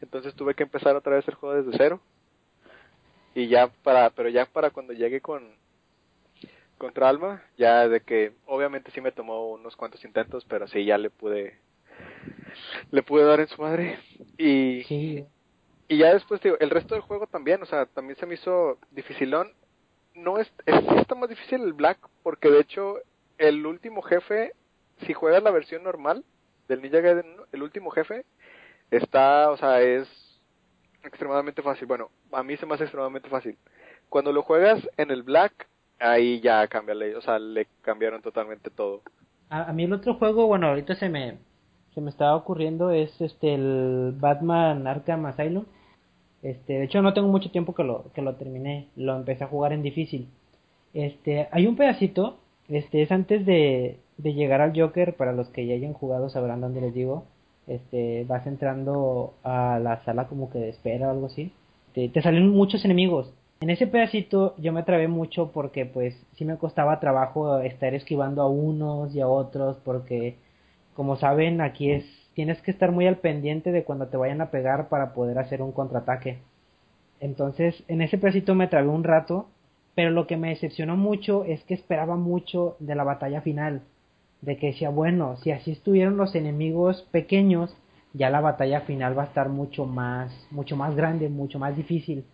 [0.00, 2.00] Entonces tuve que empezar otra vez el juego desde cero.
[3.34, 5.56] Y ya para, pero ya para cuando llegue con
[6.78, 10.98] contra Alma, ya de que obviamente sí me tomó unos cuantos intentos, pero sí ya
[10.98, 11.56] le pude
[12.90, 13.98] le pude dar en su madre
[14.36, 15.24] y Sí.
[15.88, 18.78] y ya después digo, el resto del juego también, o sea, también se me hizo
[18.90, 19.52] dificilón.
[20.14, 22.98] No es, es está más difícil el Black porque de hecho
[23.38, 24.52] el último jefe,
[25.04, 26.24] si juegas la versión normal
[26.68, 28.24] del Ninja Gaiden, 1, el último jefe
[28.90, 30.08] está, o sea, es
[31.02, 31.86] extremadamente fácil.
[31.86, 33.56] Bueno, a mí se me hace extremadamente fácil.
[34.08, 39.02] Cuando lo juegas en el Black, ahí ya cambia, o sea, le cambiaron totalmente todo.
[39.50, 41.38] A, a mí el otro juego, bueno, ahorita se me,
[41.94, 45.64] se me estaba ocurriendo es este el Batman Arkham Asylum.
[46.42, 49.48] Este, de hecho no tengo mucho tiempo que lo, que lo terminé, lo empecé a
[49.48, 50.28] jugar en difícil.
[50.92, 52.38] Este, hay un pedacito,
[52.68, 56.60] este, es antes de, de llegar al Joker, para los que ya hayan jugado sabrán
[56.60, 57.24] dónde les digo.
[57.66, 61.52] Este, vas entrando a la sala como que de espera o algo así.
[61.94, 63.32] Te, salen muchos enemigos.
[63.60, 68.42] En ese pedacito yo me trabé mucho porque pues sí me costaba trabajo estar esquivando
[68.42, 70.36] a unos y a otros porque
[70.94, 74.50] como saben aquí es tienes que estar muy al pendiente de cuando te vayan a
[74.50, 76.38] pegar para poder hacer un contraataque.
[77.20, 79.48] Entonces en ese pedacito me trabé un rato,
[79.94, 83.82] pero lo que me decepcionó mucho es que esperaba mucho de la batalla final,
[84.44, 87.74] de que decía bueno si así estuvieron los enemigos pequeños
[88.12, 92.24] ya la batalla final va a estar mucho más mucho más grande, mucho más difícil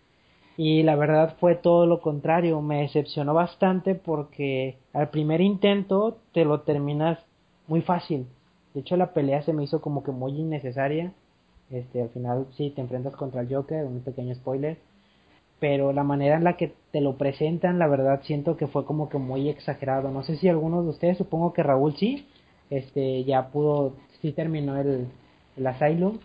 [0.57, 6.45] y la verdad fue todo lo contrario, me decepcionó bastante porque al primer intento te
[6.45, 7.19] lo terminas
[7.67, 8.27] muy fácil.
[8.73, 11.13] De hecho la pelea se me hizo como que muy innecesaria.
[11.69, 14.77] Este, al final sí te enfrentas contra el Joker, un pequeño spoiler,
[15.61, 19.09] pero la manera en la que te lo presentan, la verdad siento que fue como
[19.09, 20.09] que muy exagerado.
[20.09, 22.27] No sé si algunos de ustedes, supongo que Raúl sí,
[22.71, 25.07] este ya pudo sí terminó el
[25.57, 26.17] el Asylum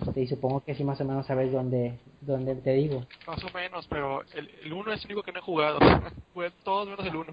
[0.00, 3.02] este, y supongo que sí más o menos sabes dónde, dónde te digo.
[3.26, 5.78] Más o menos, pero el, el 1 es el único que no he jugado.
[6.32, 7.32] Jugué todos menos el 1.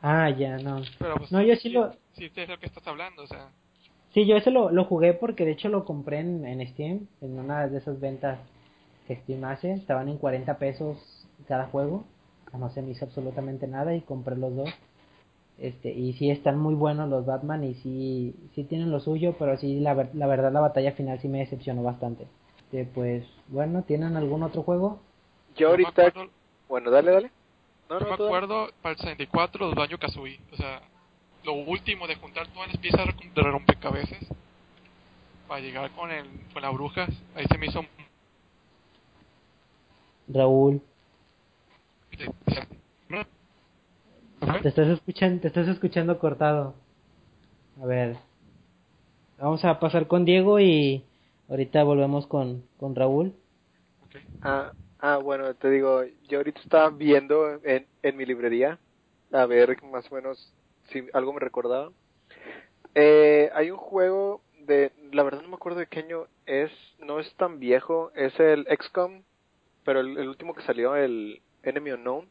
[0.00, 0.82] Ah, ya, no.
[1.00, 3.48] Pero pues, No, yo sí lo- Sí, de lo que estás hablando, o sea.
[4.14, 7.38] Sí, yo ese lo, lo jugué porque de hecho lo compré en, en Steam, en
[7.38, 8.38] una de esas ventas
[9.14, 9.72] Steam hace.
[9.74, 10.98] Estaban en 40 pesos
[11.46, 12.04] cada juego.
[12.52, 14.70] No se me hizo absolutamente nada y compré los dos.
[15.58, 19.56] Este, y sí están muy buenos los Batman y sí, sí tienen lo suyo, pero
[19.56, 22.26] sí, la, ver- la verdad la batalla final sí me decepcionó bastante.
[22.64, 25.00] Este, pues, bueno, ¿tienen algún otro juego?
[25.56, 26.30] Yo ahorita, acuerdo,
[26.68, 27.30] bueno, dale, dale.
[27.88, 30.40] No, no, me acuerdo para el 64 los Banjo Kazooie.
[30.52, 30.82] O sea,
[31.44, 34.18] lo último de juntar todas las piezas de rompecabezas
[35.48, 37.06] para llegar con, el, con la bruja.
[37.34, 37.80] Ahí se me hizo.
[40.28, 40.82] Raúl,
[44.62, 46.74] te estás escuchando, te estás escuchando cortado.
[47.80, 48.16] A ver,
[49.38, 51.04] vamos a pasar con Diego y
[51.48, 53.34] ahorita volvemos con, con Raúl.
[54.42, 58.78] Ah, ah, bueno, te digo, yo ahorita estaba viendo en, en mi librería
[59.32, 60.52] a ver más o menos
[60.90, 61.90] si algo me recordaba.
[62.94, 67.20] Eh, hay un juego de, la verdad no me acuerdo de qué año es, no
[67.20, 69.22] es tan viejo, es el XCOM,
[69.86, 72.28] pero el, último que salió, el Enemy Unknown.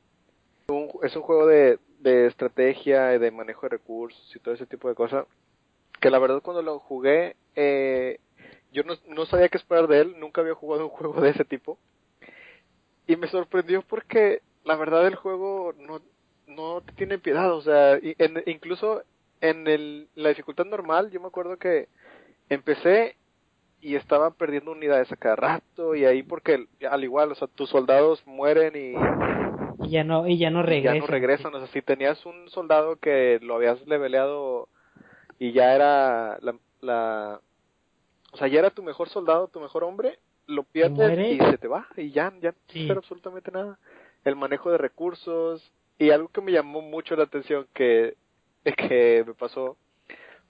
[0.68, 4.66] Un- es un juego de, de estrategia y de manejo de recursos y todo ese
[4.68, 5.26] tipo de cosas.
[6.00, 8.20] Que la verdad cuando lo jugué, eh,
[8.72, 11.46] yo no, no sabía qué esperar de él, nunca había jugado un juego de ese
[11.46, 11.80] tipo.
[13.08, 16.02] Y me sorprendió porque la verdad el juego no,
[16.48, 19.04] no tiene piedad, o sea, en- incluso
[19.42, 21.88] en el, la dificultad normal, yo me acuerdo que
[22.50, 23.16] empecé
[23.86, 27.70] y estaba perdiendo unidades a cada rato y ahí porque al igual, o sea, tus
[27.70, 30.96] soldados mueren y, Y ya no, y ya no regresan.
[30.96, 34.68] ya no regresan, o sea, si tenías un soldado que lo habías leveleado
[35.38, 37.42] y ya era la, la
[38.34, 40.18] o sea, ya era tu mejor soldado, tu mejor hombre,
[40.48, 42.82] lo pierdes y se te va y ya, ya no Sí.
[42.82, 43.78] espera absolutamente nada.
[44.24, 48.16] El manejo de recursos y algo que me llamó mucho la atención que,
[48.90, 49.78] que me pasó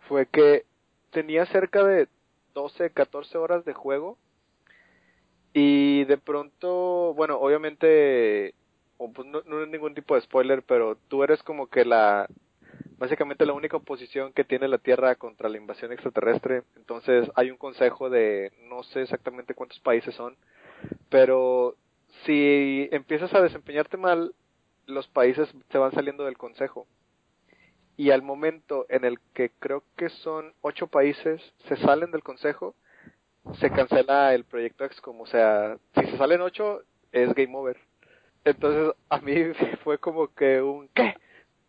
[0.08, 0.64] fue que
[1.12, 2.08] tenía cerca de
[2.56, 4.18] 12, 14 horas de juego
[5.54, 8.56] Y de pronto, bueno, obviamente,
[8.98, 12.28] pues no, no es ningún tipo de spoiler, pero tú eres como que la,
[12.98, 16.64] básicamente la única oposición que tiene la Tierra contra la invasión extraterrestre.
[16.78, 20.38] Entonces hay un consejo de, no sé exactamente cuántos países son,
[21.10, 21.76] pero
[22.26, 24.36] si empiezas a desempeñarte mal,
[24.88, 26.88] los países se van saliendo del consejo.
[27.98, 32.76] Y al momento en el que creo que son ocho países se salen del consejo,
[33.60, 35.22] se cancela el proyecto XCOM.
[35.22, 36.82] O sea, si se salen ocho,
[37.12, 37.78] es game over.
[38.44, 39.36] Entonces, a mí
[39.84, 41.16] fue como que un ¿qué?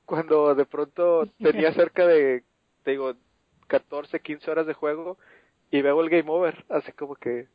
[0.04, 2.44] Cuando de pronto tenía cerca de,
[2.82, 3.14] te digo,
[3.68, 5.18] 14, 15 horas de juego
[5.70, 6.64] y veo el game over.
[6.68, 7.48] Así como que,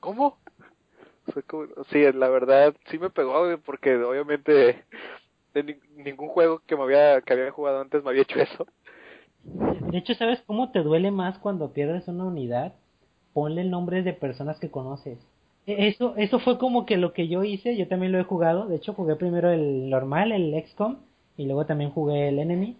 [0.00, 0.38] ¿cómo?
[1.90, 4.84] sí, la verdad, sí me pegó, porque obviamente
[5.54, 8.66] de ningún juego que me había, que había jugado antes me había hecho eso.
[9.90, 12.74] De hecho, ¿sabes cómo te duele más cuando pierdes una unidad?
[13.32, 15.18] Ponle nombres de personas que conoces.
[15.66, 18.66] E, eso, eso fue como que lo que yo hice, yo también lo he jugado,
[18.66, 20.96] de hecho jugué primero el normal, el XCOM,
[21.36, 22.76] y luego también jugué el Enemy,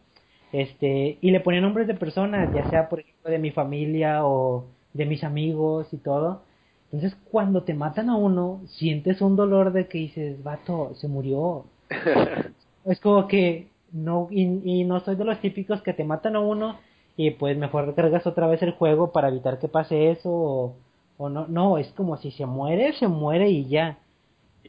[0.53, 4.67] este, y le ponía nombres de personas, ya sea por ejemplo de mi familia o
[4.93, 6.43] de mis amigos y todo,
[6.95, 11.65] entonces, cuando te matan a uno, sientes un dolor de que dices, vato, se murió.
[12.87, 16.79] es como que no, y, no soy de los típicos que te matan a uno
[17.17, 20.75] y pues mejor recargas otra vez el juego para evitar que pase eso
[21.17, 23.99] o, no, no, es como si se muere, se muere y ya.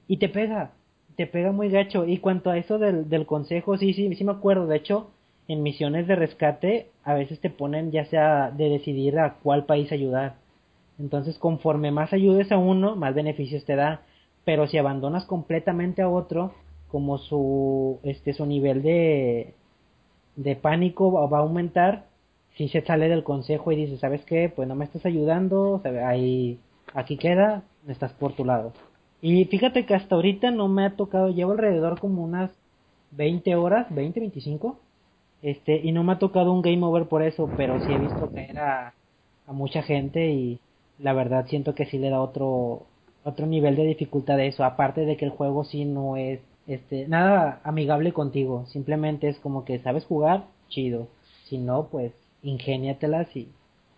[0.08, 0.72] Y te pega,
[1.16, 2.06] te pega muy gacho.
[2.06, 4.68] Y cuanto a eso del, del consejo, sí, sí, sí me acuerdo.
[4.68, 5.10] De hecho,
[5.48, 9.92] en misiones de rescate a veces te ponen ya sea de decidir a cuál país
[9.92, 10.36] ayudar.
[11.00, 14.02] Entonces, conforme más ayudes a uno, más beneficios te da.
[14.44, 16.54] Pero si abandonas completamente a otro,
[16.90, 19.54] como su, este, su nivel de,
[20.36, 22.06] de pánico va a aumentar,
[22.58, 24.52] si se sale del consejo y dice, ¿sabes qué?
[24.56, 26.60] Pues no me estás ayudando, ahí,
[26.94, 28.74] aquí queda, estás por tu lado.
[29.22, 32.52] Y fíjate que hasta ahorita no me ha tocado, llevo alrededor como unas
[33.12, 34.78] 20 horas, 20, 25,
[35.42, 38.32] este, y no me ha tocado un game over por eso, pero sí he visto
[38.32, 38.94] caer a,
[39.48, 40.60] a mucha gente y
[41.00, 42.88] la verdad siento que sí le da otro
[43.24, 47.08] otro nivel de dificultad de eso aparte de que el juego sí no es este
[47.08, 48.66] nada amigable contigo.
[48.68, 51.08] Simplemente es como que sabes jugar chido.
[51.46, 53.50] Si no pues ingéniatelas y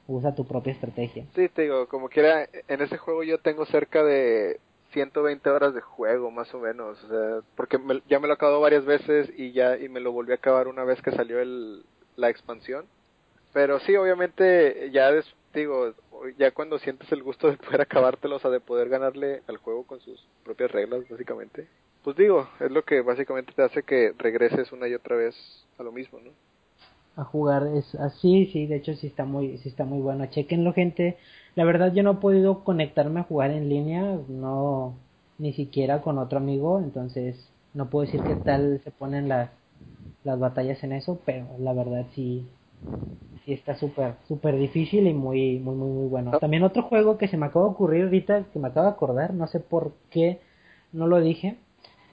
[0.08, 1.26] usa tu propia estrategia.
[1.36, 4.60] Sí te digo como quiera en ese juego yo tengo cerca de
[4.94, 6.98] 120 horas de juego más o menos.
[7.56, 7.78] Porque
[8.08, 10.84] ya me lo acabado varias veces y ya y me lo volví a acabar una
[10.84, 11.84] vez que salió el
[12.16, 12.86] la expansión.
[13.54, 15.26] Pero sí obviamente ya des,
[15.58, 15.94] digo,
[16.38, 19.86] ya cuando sientes el gusto de poder acabártelo, o sea, de poder ganarle al juego
[19.86, 21.70] con sus propias reglas, básicamente,
[22.04, 25.36] pues digo, es lo que básicamente te hace que regreses una y otra vez
[25.78, 26.32] a lo mismo, ¿no?
[27.18, 30.28] A jugar es así, sí, de hecho sí está muy, sí está muy bueno.
[30.28, 31.18] Chequenlo, gente.
[31.56, 35.00] La verdad yo no he podido conectarme a jugar en línea, no,
[35.38, 39.52] ni siquiera con otro amigo, entonces no puedo decir qué tal se ponen las,
[40.24, 42.48] las batallas en eso, pero la verdad sí,
[43.48, 46.38] sí está súper, súper difícil y muy, muy, muy, muy bueno.
[46.38, 49.34] También otro juego que se me acaba de ocurrir ahorita, que me acabo de acordar,
[49.34, 50.42] no sé por qué
[50.92, 51.56] no lo dije,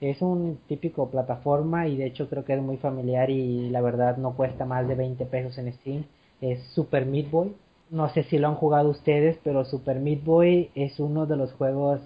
[0.01, 4.17] es un típico plataforma y de hecho creo que es muy familiar y la verdad
[4.17, 6.05] no cuesta más de 20 pesos en Steam.
[6.41, 7.57] Es Super Meat Boy.
[7.91, 11.53] No sé si lo han jugado ustedes, pero Super Meat Boy es uno de los
[11.55, 12.01] juegos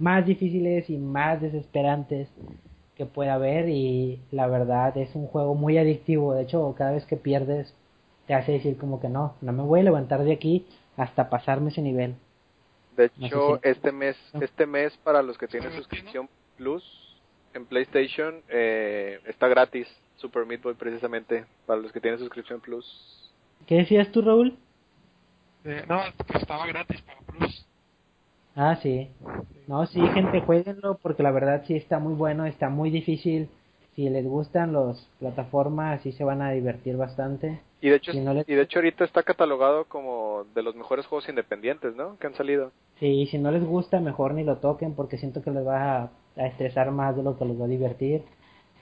[0.00, 2.28] más difíciles y más desesperantes
[2.96, 6.34] que puede haber y la verdad es un juego muy adictivo.
[6.34, 7.72] De hecho, cada vez que pierdes
[8.32, 10.64] te hace decir como que no, no me voy a levantar de aquí
[10.96, 12.14] hasta pasarme ese nivel.
[12.96, 16.82] De hecho, este mes, este mes para los que tienen suscripción Plus
[17.52, 22.86] en PlayStation eh, está gratis Super Meat Boy precisamente para los que tienen suscripción Plus.
[23.66, 24.56] ¿Qué decías tú, Raúl?
[25.64, 27.66] Eh, no, que estaba gratis para Plus.
[28.56, 29.10] Ah, sí.
[29.66, 33.50] No, sí, gente, jueguenlo porque la verdad sí está muy bueno, está muy difícil.
[33.94, 37.60] Si les gustan las plataformas, sí se van a divertir bastante.
[37.82, 41.96] Y de hecho, y de hecho ahorita está catalogado como de los mejores juegos independientes,
[41.96, 42.16] ¿no?
[42.16, 42.70] Que han salido.
[43.00, 46.12] Sí, y si no les gusta, mejor ni lo toquen porque siento que les va
[46.36, 48.22] a, estresar más de lo que les va a divertir.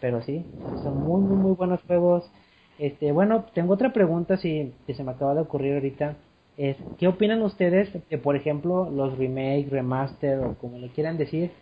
[0.02, 0.44] Pero sí,
[0.82, 2.30] son muy, muy, muy buenos juegos.
[2.78, 6.16] Este, bueno, tengo otra pregunta si, si se me acaba de ocurrir ahorita.
[6.58, 11.52] Es, ¿Qué opinan ustedes de, por ejemplo, los remake, remaster o como le quieran decir,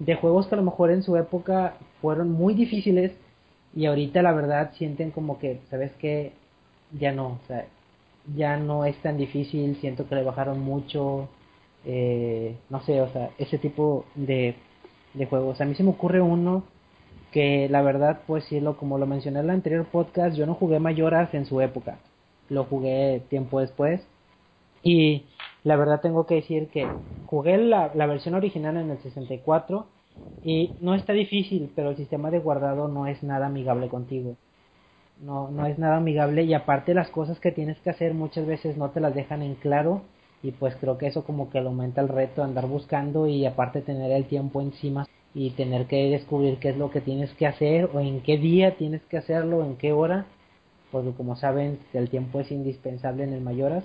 [0.00, 3.12] de juegos que a lo mejor en su época fueron muy difíciles
[3.72, 6.32] y ahorita la verdad sienten como que, ¿sabes qué?
[6.90, 7.66] Ya no, o sea,
[8.36, 11.28] ya no es tan difícil, siento que le bajaron mucho,
[11.84, 14.56] eh, no sé, o sea, ese tipo de,
[15.14, 15.60] de juegos.
[15.60, 16.64] A mí se me ocurre uno
[17.32, 20.80] que la verdad, pues sí, como lo mencioné en el anterior podcast, yo no jugué
[20.80, 21.98] Mayoras en su época,
[22.48, 24.02] lo jugué tiempo después.
[24.82, 25.26] Y
[25.64, 26.86] la verdad tengo que decir que
[27.24, 29.86] jugué la, la versión original en el 64
[30.42, 34.36] y no está difícil, pero el sistema de guardado no es nada amigable contigo.
[35.20, 38.76] No, no es nada amigable y aparte las cosas que tienes que hacer muchas veces
[38.76, 40.02] no te las dejan en claro
[40.42, 44.12] y pues creo que eso como que aumenta el reto andar buscando y aparte tener
[44.12, 48.00] el tiempo encima y tener que descubrir qué es lo que tienes que hacer o
[48.00, 50.26] en qué día tienes que hacerlo, en qué hora,
[50.90, 53.84] porque como saben el tiempo es indispensable en el Mayoras.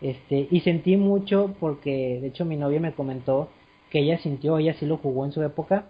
[0.00, 3.48] Este, y sentí mucho porque de hecho mi novia me comentó
[3.90, 5.86] que ella sintió, ella sí lo jugó en su época,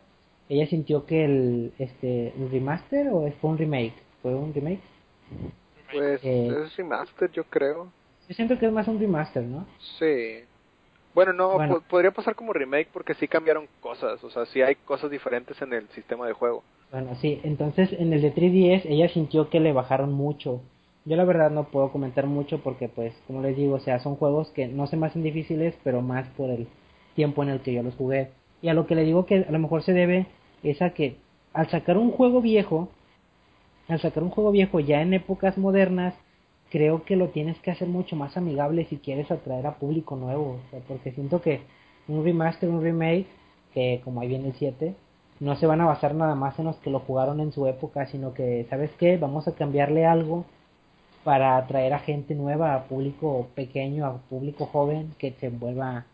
[0.49, 4.81] ella sintió que el este el remaster o fue un remake, fue un remake.
[5.93, 7.93] Pues Eh, es remaster, yo creo.
[8.29, 9.67] Yo siento que es más un remaster, ¿no?
[9.99, 10.41] Sí.
[11.15, 11.83] Bueno, no, Bueno.
[11.89, 15.73] podría pasar como remake porque sí cambiaron cosas, o sea, sí hay cosas diferentes en
[15.73, 16.63] el sistema de juego.
[16.91, 20.61] Bueno, sí, entonces en el de 3DS ella sintió que le bajaron mucho.
[21.05, 24.17] Yo la verdad no puedo comentar mucho porque pues, como les digo, o sea, son
[24.17, 26.67] juegos que no se me hacen difíciles, pero más por el
[27.15, 28.31] tiempo en el que yo los jugué.
[28.61, 30.27] Y a lo que le digo que a lo mejor se debe
[30.63, 31.17] es a que
[31.55, 32.89] al sacar un juego viejo,
[33.89, 36.15] al sacar un juego viejo ya en épocas modernas,
[36.71, 40.59] creo que lo tienes que hacer mucho más amigable si quieres atraer a público nuevo.
[40.67, 41.63] O sea, porque siento que
[42.09, 43.27] un remaster, un remake,
[43.73, 44.95] que como ahí viene el 7,
[45.41, 48.07] no se van a basar nada más en los que lo jugaron en su época,
[48.07, 49.17] sino que, ¿sabes qué?
[49.19, 50.45] Vamos a cambiarle algo
[51.25, 56.07] para atraer a gente nueva, a público pequeño, a público joven que se vuelva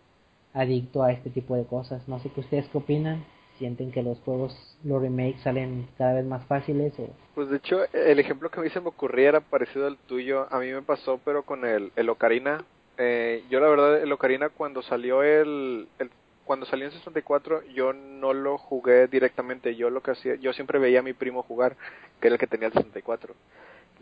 [0.54, 2.06] adicto a este tipo de cosas.
[2.08, 3.24] No sé qué ustedes qué opinan.
[3.62, 4.52] ¿Sienten que los juegos,
[4.82, 8.62] los remakes salen cada vez más fáciles o Pues de hecho, el ejemplo que a
[8.64, 10.48] mí se me ocurría era parecido al tuyo.
[10.50, 12.64] A mí me pasó, pero con el, el Ocarina.
[12.98, 16.10] Eh, yo la verdad, el Ocarina cuando salió el, el
[16.44, 19.76] cuando salió en 64, yo no lo jugué directamente.
[19.76, 21.76] Yo lo que hacía, yo siempre veía a mi primo jugar,
[22.20, 23.32] que era el que tenía el 64.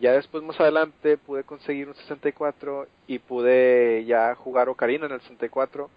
[0.01, 5.21] Ya después, más adelante, pude conseguir un 64 y pude ya jugar Ocarina en el
[5.21, 5.91] 64.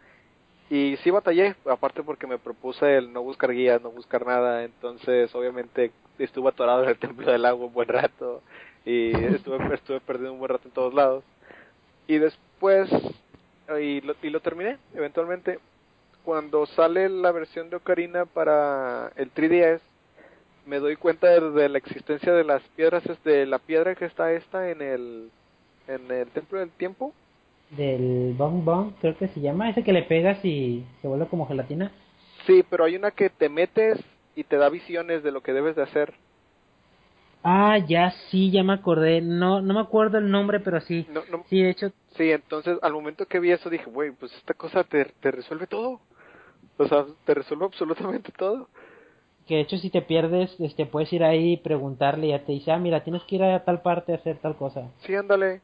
[0.73, 5.29] Y sí batallé, aparte porque me propuse el no buscar guías, no buscar nada, entonces
[5.35, 8.41] obviamente estuve atorado en el templo del agua un buen rato
[8.83, 11.23] y estuve, estuve perdiendo un buen rato en todos lados.
[12.07, 12.89] Y después,
[13.79, 15.59] y lo, y lo terminé eventualmente.
[16.25, 19.79] Cuando sale la versión de Ocarina para el 3DS,
[20.65, 24.71] me doy cuenta de, la existencia de las piedras, de la piedra que está esta
[24.71, 25.29] en el,
[25.87, 27.13] en el templo del tiempo.
[27.71, 31.47] Del Bong Bong, creo que se llama, ese que le pegas y se vuelve como
[31.47, 31.91] gelatina?
[32.45, 33.99] Sí, pero hay una que te metes
[34.35, 36.13] y te da visiones de lo que debes de hacer.
[37.43, 39.21] Ah, ya sí, ya me acordé.
[39.21, 41.05] No, no me acuerdo el nombre, pero sí.
[41.09, 44.31] No, no, Sí, de hecho, Sí, entonces al momento que vi eso dije, güey, pues
[44.33, 45.99] esta cosa te, te resuelve todo.
[46.77, 48.69] O sea, te resuelve absolutamente todo.
[49.47, 52.51] que de hecho si te pierdes, este, puedes ir ahí y preguntarle y ya te
[52.53, 54.91] dice, ah, mira, tienes que ir a tal parte a hacer tal cosa.
[55.05, 55.61] Sí, ándale.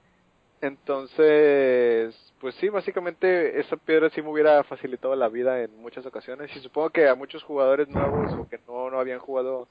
[0.61, 6.53] Entonces, pues sí, básicamente esa piedra sí me hubiera facilitado la vida en muchas ocasiones.
[6.55, 9.67] Y supongo que a muchos jugadores nuevos o que no, no habían jugado,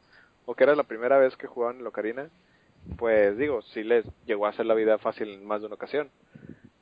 [0.46, 2.30] o que era la primera vez que jugaban en Ocarina,
[2.96, 6.08] pues digo, sí les llegó a hacer la vida fácil en más de una ocasión.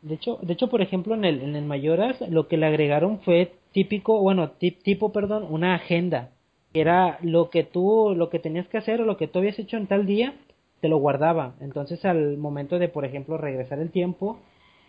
[0.02, 3.20] De hecho, de hecho, por ejemplo, en el, en el Mayoras lo que le agregaron
[3.22, 6.30] fue típico, bueno, tip, tipo, perdón, una agenda.
[6.74, 9.76] Era lo que tú, lo que tenías que hacer o lo que tú habías hecho
[9.76, 10.34] en tal día,
[10.80, 11.54] te lo guardaba.
[11.60, 14.38] Entonces al momento de, por ejemplo, regresar el tiempo,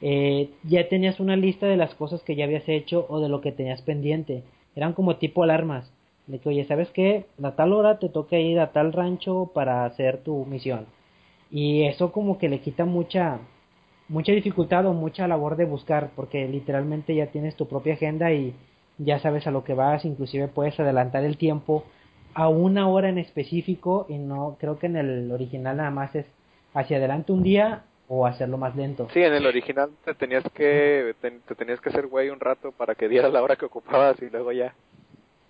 [0.01, 3.41] eh, ya tenías una lista de las cosas que ya habías hecho o de lo
[3.41, 4.43] que tenías pendiente.
[4.75, 5.91] Eran como tipo alarmas.
[6.27, 7.25] De que, oye, ¿sabes qué?
[7.41, 10.85] A tal hora te toca ir a tal rancho para hacer tu misión.
[11.49, 13.39] Y eso como que le quita mucha,
[14.09, 18.53] mucha dificultad o mucha labor de buscar, porque literalmente ya tienes tu propia agenda y
[18.97, 21.85] ya sabes a lo que vas, inclusive puedes adelantar el tiempo
[22.37, 26.27] a una hora en específico y no creo que en el original nada más es
[26.75, 29.07] hacia adelante un día o hacerlo más lento.
[29.11, 32.71] Sí, en el original te tenías que te, te tenías que hacer güey un rato
[32.71, 34.75] para que diera la hora que ocupabas y luego ya.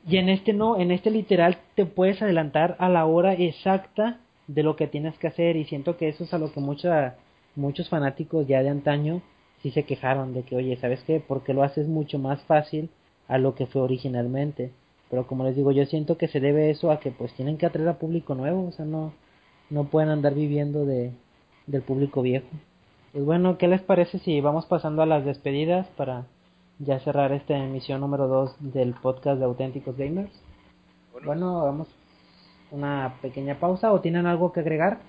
[0.07, 4.63] Y en este no, en este literal te puedes adelantar a la hora exacta de
[4.63, 7.17] lo que tienes que hacer y siento que eso es a lo que mucha,
[7.55, 9.21] muchos fanáticos ya de antaño
[9.61, 11.19] sí se quejaron de que, oye, ¿sabes qué?
[11.19, 12.89] Porque lo haces mucho más fácil
[13.27, 14.71] a lo que fue originalmente.
[15.09, 17.65] Pero como les digo, yo siento que se debe eso a que pues tienen que
[17.65, 19.13] atraer a público nuevo, o sea, no,
[19.69, 21.11] no pueden andar viviendo de,
[21.65, 22.47] del público viejo.
[23.13, 26.25] Pues bueno, ¿qué les parece si vamos pasando a las despedidas para
[26.79, 30.31] ya cerrar esta emisión número 2 del podcast de Auténticos Gamers?
[31.23, 31.87] Bueno, vamos
[32.71, 34.99] una pequeña pausa o tienen algo que agregar?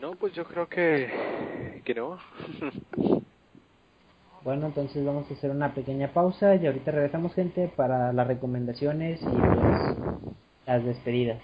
[0.00, 1.10] No, pues yo creo que
[1.84, 2.18] que no.
[4.40, 9.26] Bueno, entonces vamos a hacer una pequeña pausa y ahorita regresamos gente para las recomendaciones
[9.28, 10.00] y pues
[10.66, 11.42] las despedidas.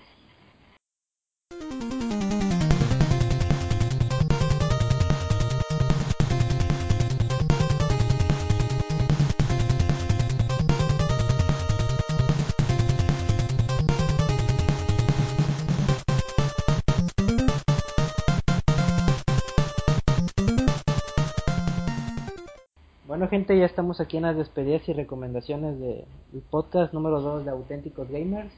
[23.25, 27.53] Bueno, gente, ya estamos aquí en las despedidas y recomendaciones del podcast número 2 de
[27.53, 28.53] Auténticos Gamers.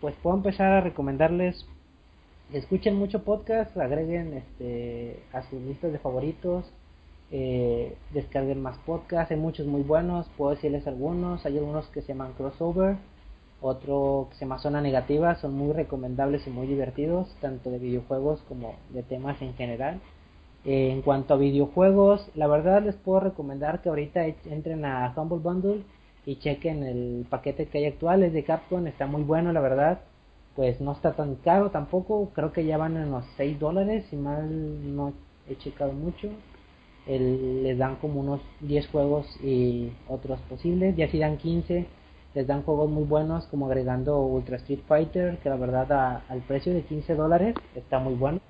[0.00, 1.66] Pues puedo empezar a recomendarles
[2.52, 6.64] escuchen mucho podcast, agreguen este, a sus listas de favoritos,
[7.32, 12.12] eh, descarguen más podcasts, hay muchos muy buenos, puedo decirles algunos, hay algunos que se
[12.12, 12.96] llaman crossover,
[13.60, 18.42] otro que se llama zona negativa, son muy recomendables y muy divertidos, tanto de videojuegos
[18.42, 20.00] como de temas en general.
[20.64, 25.38] Eh, en cuanto a videojuegos, la verdad les puedo recomendar que ahorita entren a Humble
[25.38, 25.82] Bundle
[26.26, 30.00] y chequen el paquete que hay actual, es de Capcom, está muy bueno la verdad
[30.56, 34.16] pues no está tan caro tampoco, creo que ya van en los 6 dólares, si
[34.16, 35.12] mal no
[35.48, 36.30] he checado mucho.
[37.06, 41.86] les dan como unos 10 juegos y otros posibles, ya si dan 15,
[42.34, 46.72] les dan juegos muy buenos como agregando Ultra Street Fighter, que la verdad al precio
[46.72, 48.40] de 15 dólares está muy bueno.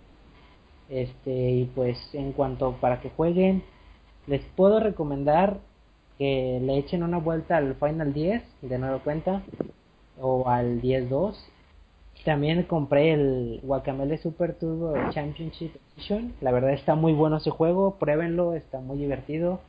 [0.88, 3.62] Este, y pues en cuanto para que jueguen,
[4.26, 5.58] les puedo recomendar
[6.18, 9.42] que le echen una vuelta al Final 10 de nueva cuenta
[10.20, 11.34] o al 10-2
[12.24, 16.34] también compré el Guacamele Super Turbo Championship Edition.
[16.40, 19.60] La verdad está muy bueno ese juego, pruébenlo, está muy divertido.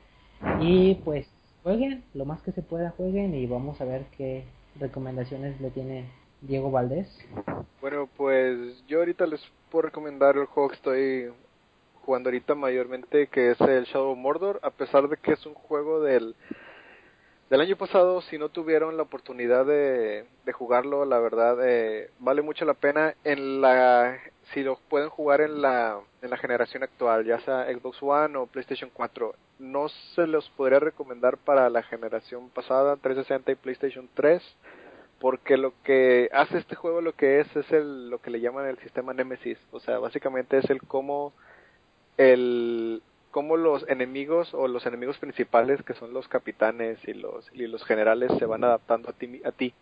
[0.61, 1.27] Y pues
[1.63, 4.45] jueguen, lo más que se pueda jueguen y vamos a ver qué
[4.79, 6.05] recomendaciones le tiene
[6.47, 7.07] Diego Valdés.
[7.81, 11.33] Bueno, pues yo ahorita les puedo recomendar el juego que estoy
[12.03, 16.01] jugando ahorita mayormente, que es el Shadow Mordor, a pesar de que es un juego
[16.01, 16.35] del
[17.49, 22.41] del año pasado, si no tuvieron la oportunidad de, de jugarlo, la verdad eh, vale
[22.41, 24.17] mucho la pena en la
[24.51, 28.47] si lo pueden jugar en la en la generación actual, ya sea Xbox One o
[28.47, 29.35] PlayStation 4.
[29.59, 34.41] No se los podría recomendar para la generación pasada, 360 y PlayStation 3,
[35.25, 38.67] porque lo que hace este juego lo que es es el lo que le llaman
[38.67, 41.33] el sistema Nemesis, o sea, básicamente es el cómo
[42.15, 43.01] el
[43.31, 47.83] cómo los enemigos o los enemigos principales que son los capitanes y los y los
[47.85, 49.73] generales se van adaptando a ti a ti.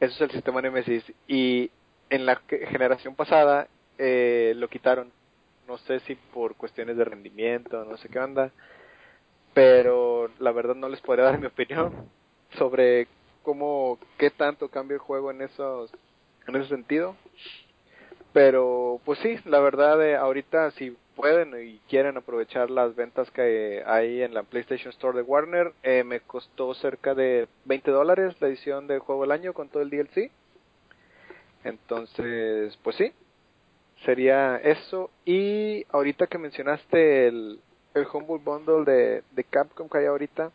[0.00, 1.04] Eso es el sistema Nemesis.
[1.28, 1.70] Y
[2.08, 5.12] en la generación pasada eh, lo quitaron.
[5.68, 8.50] No sé si por cuestiones de rendimiento no sé qué onda.
[9.54, 11.92] Pero la verdad no les podría dar mi opinión
[12.58, 13.06] sobre
[13.42, 15.92] cómo qué tanto cambia el juego en esos
[16.46, 17.16] en ese sentido
[18.32, 23.82] pero pues sí la verdad eh, ahorita si pueden y quieren aprovechar las ventas que
[23.84, 28.48] hay en la PlayStation Store de Warner, eh, me costó cerca de 20 dólares la
[28.48, 30.30] edición del juego del año con todo el DLC.
[31.62, 33.12] Entonces, pues sí,
[34.06, 35.10] sería eso.
[35.26, 37.60] Y ahorita que mencionaste el,
[37.92, 40.52] el Humble Bundle de, de Capcom que hay ahorita,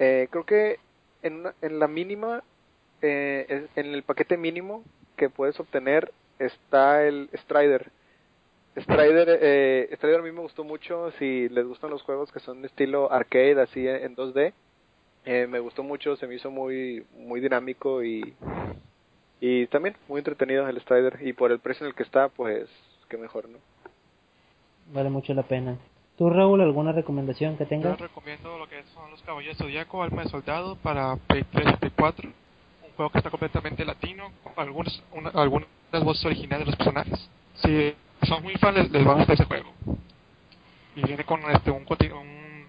[0.00, 0.80] eh, creo que
[1.26, 2.42] en, en la mínima,
[3.02, 4.84] eh, en el paquete mínimo
[5.16, 7.90] que puedes obtener está el Strider
[8.78, 12.60] Strider, eh, Strider a mí me gustó mucho, si les gustan los juegos que son
[12.60, 14.52] de estilo arcade, así en 2D,
[15.24, 18.34] eh, me gustó mucho, se me hizo muy muy dinámico y
[19.40, 22.68] y también muy entretenido el Strider y por el precio en el que está, pues
[23.08, 23.58] qué mejor, ¿no?
[24.92, 25.78] Vale mucho la pena.
[26.16, 27.98] ¿Tú, Raúl, alguna recomendación que tengas?
[27.98, 31.76] Yo recomiendo lo que son los Caballeros Zodíaco, Alma de Soldado para Play 3 y
[31.76, 32.28] Play 4.
[32.28, 35.02] Un juego que está completamente latino, con algunos,
[35.34, 35.68] algunas
[36.02, 37.28] voces originales de los personajes.
[37.56, 39.70] Sí, son muy fans les, va a gustar ese juego.
[40.94, 42.66] Y viene con este un, un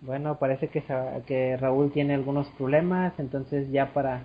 [0.00, 0.82] Bueno, parece que,
[1.26, 4.22] que Raúl tiene algunos problemas, entonces ya para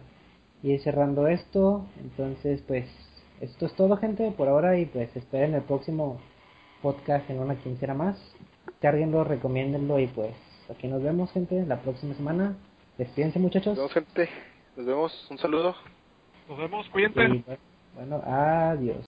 [0.64, 2.88] ir cerrando esto, entonces pues
[3.42, 6.20] esto es todo gente por ahora y pues esperen el próximo
[6.82, 8.18] podcast en una quincena más.
[8.82, 10.36] Cárguenlo, recomiéndenlo y pues
[10.70, 12.56] aquí nos vemos gente la próxima semana.
[12.98, 13.78] Despídense muchachos.
[13.78, 14.30] Nos vemos gente,
[14.78, 15.76] nos vemos, un saludo.
[16.48, 17.44] Nos vemos, cuídense.
[17.96, 19.06] bueno, adiós.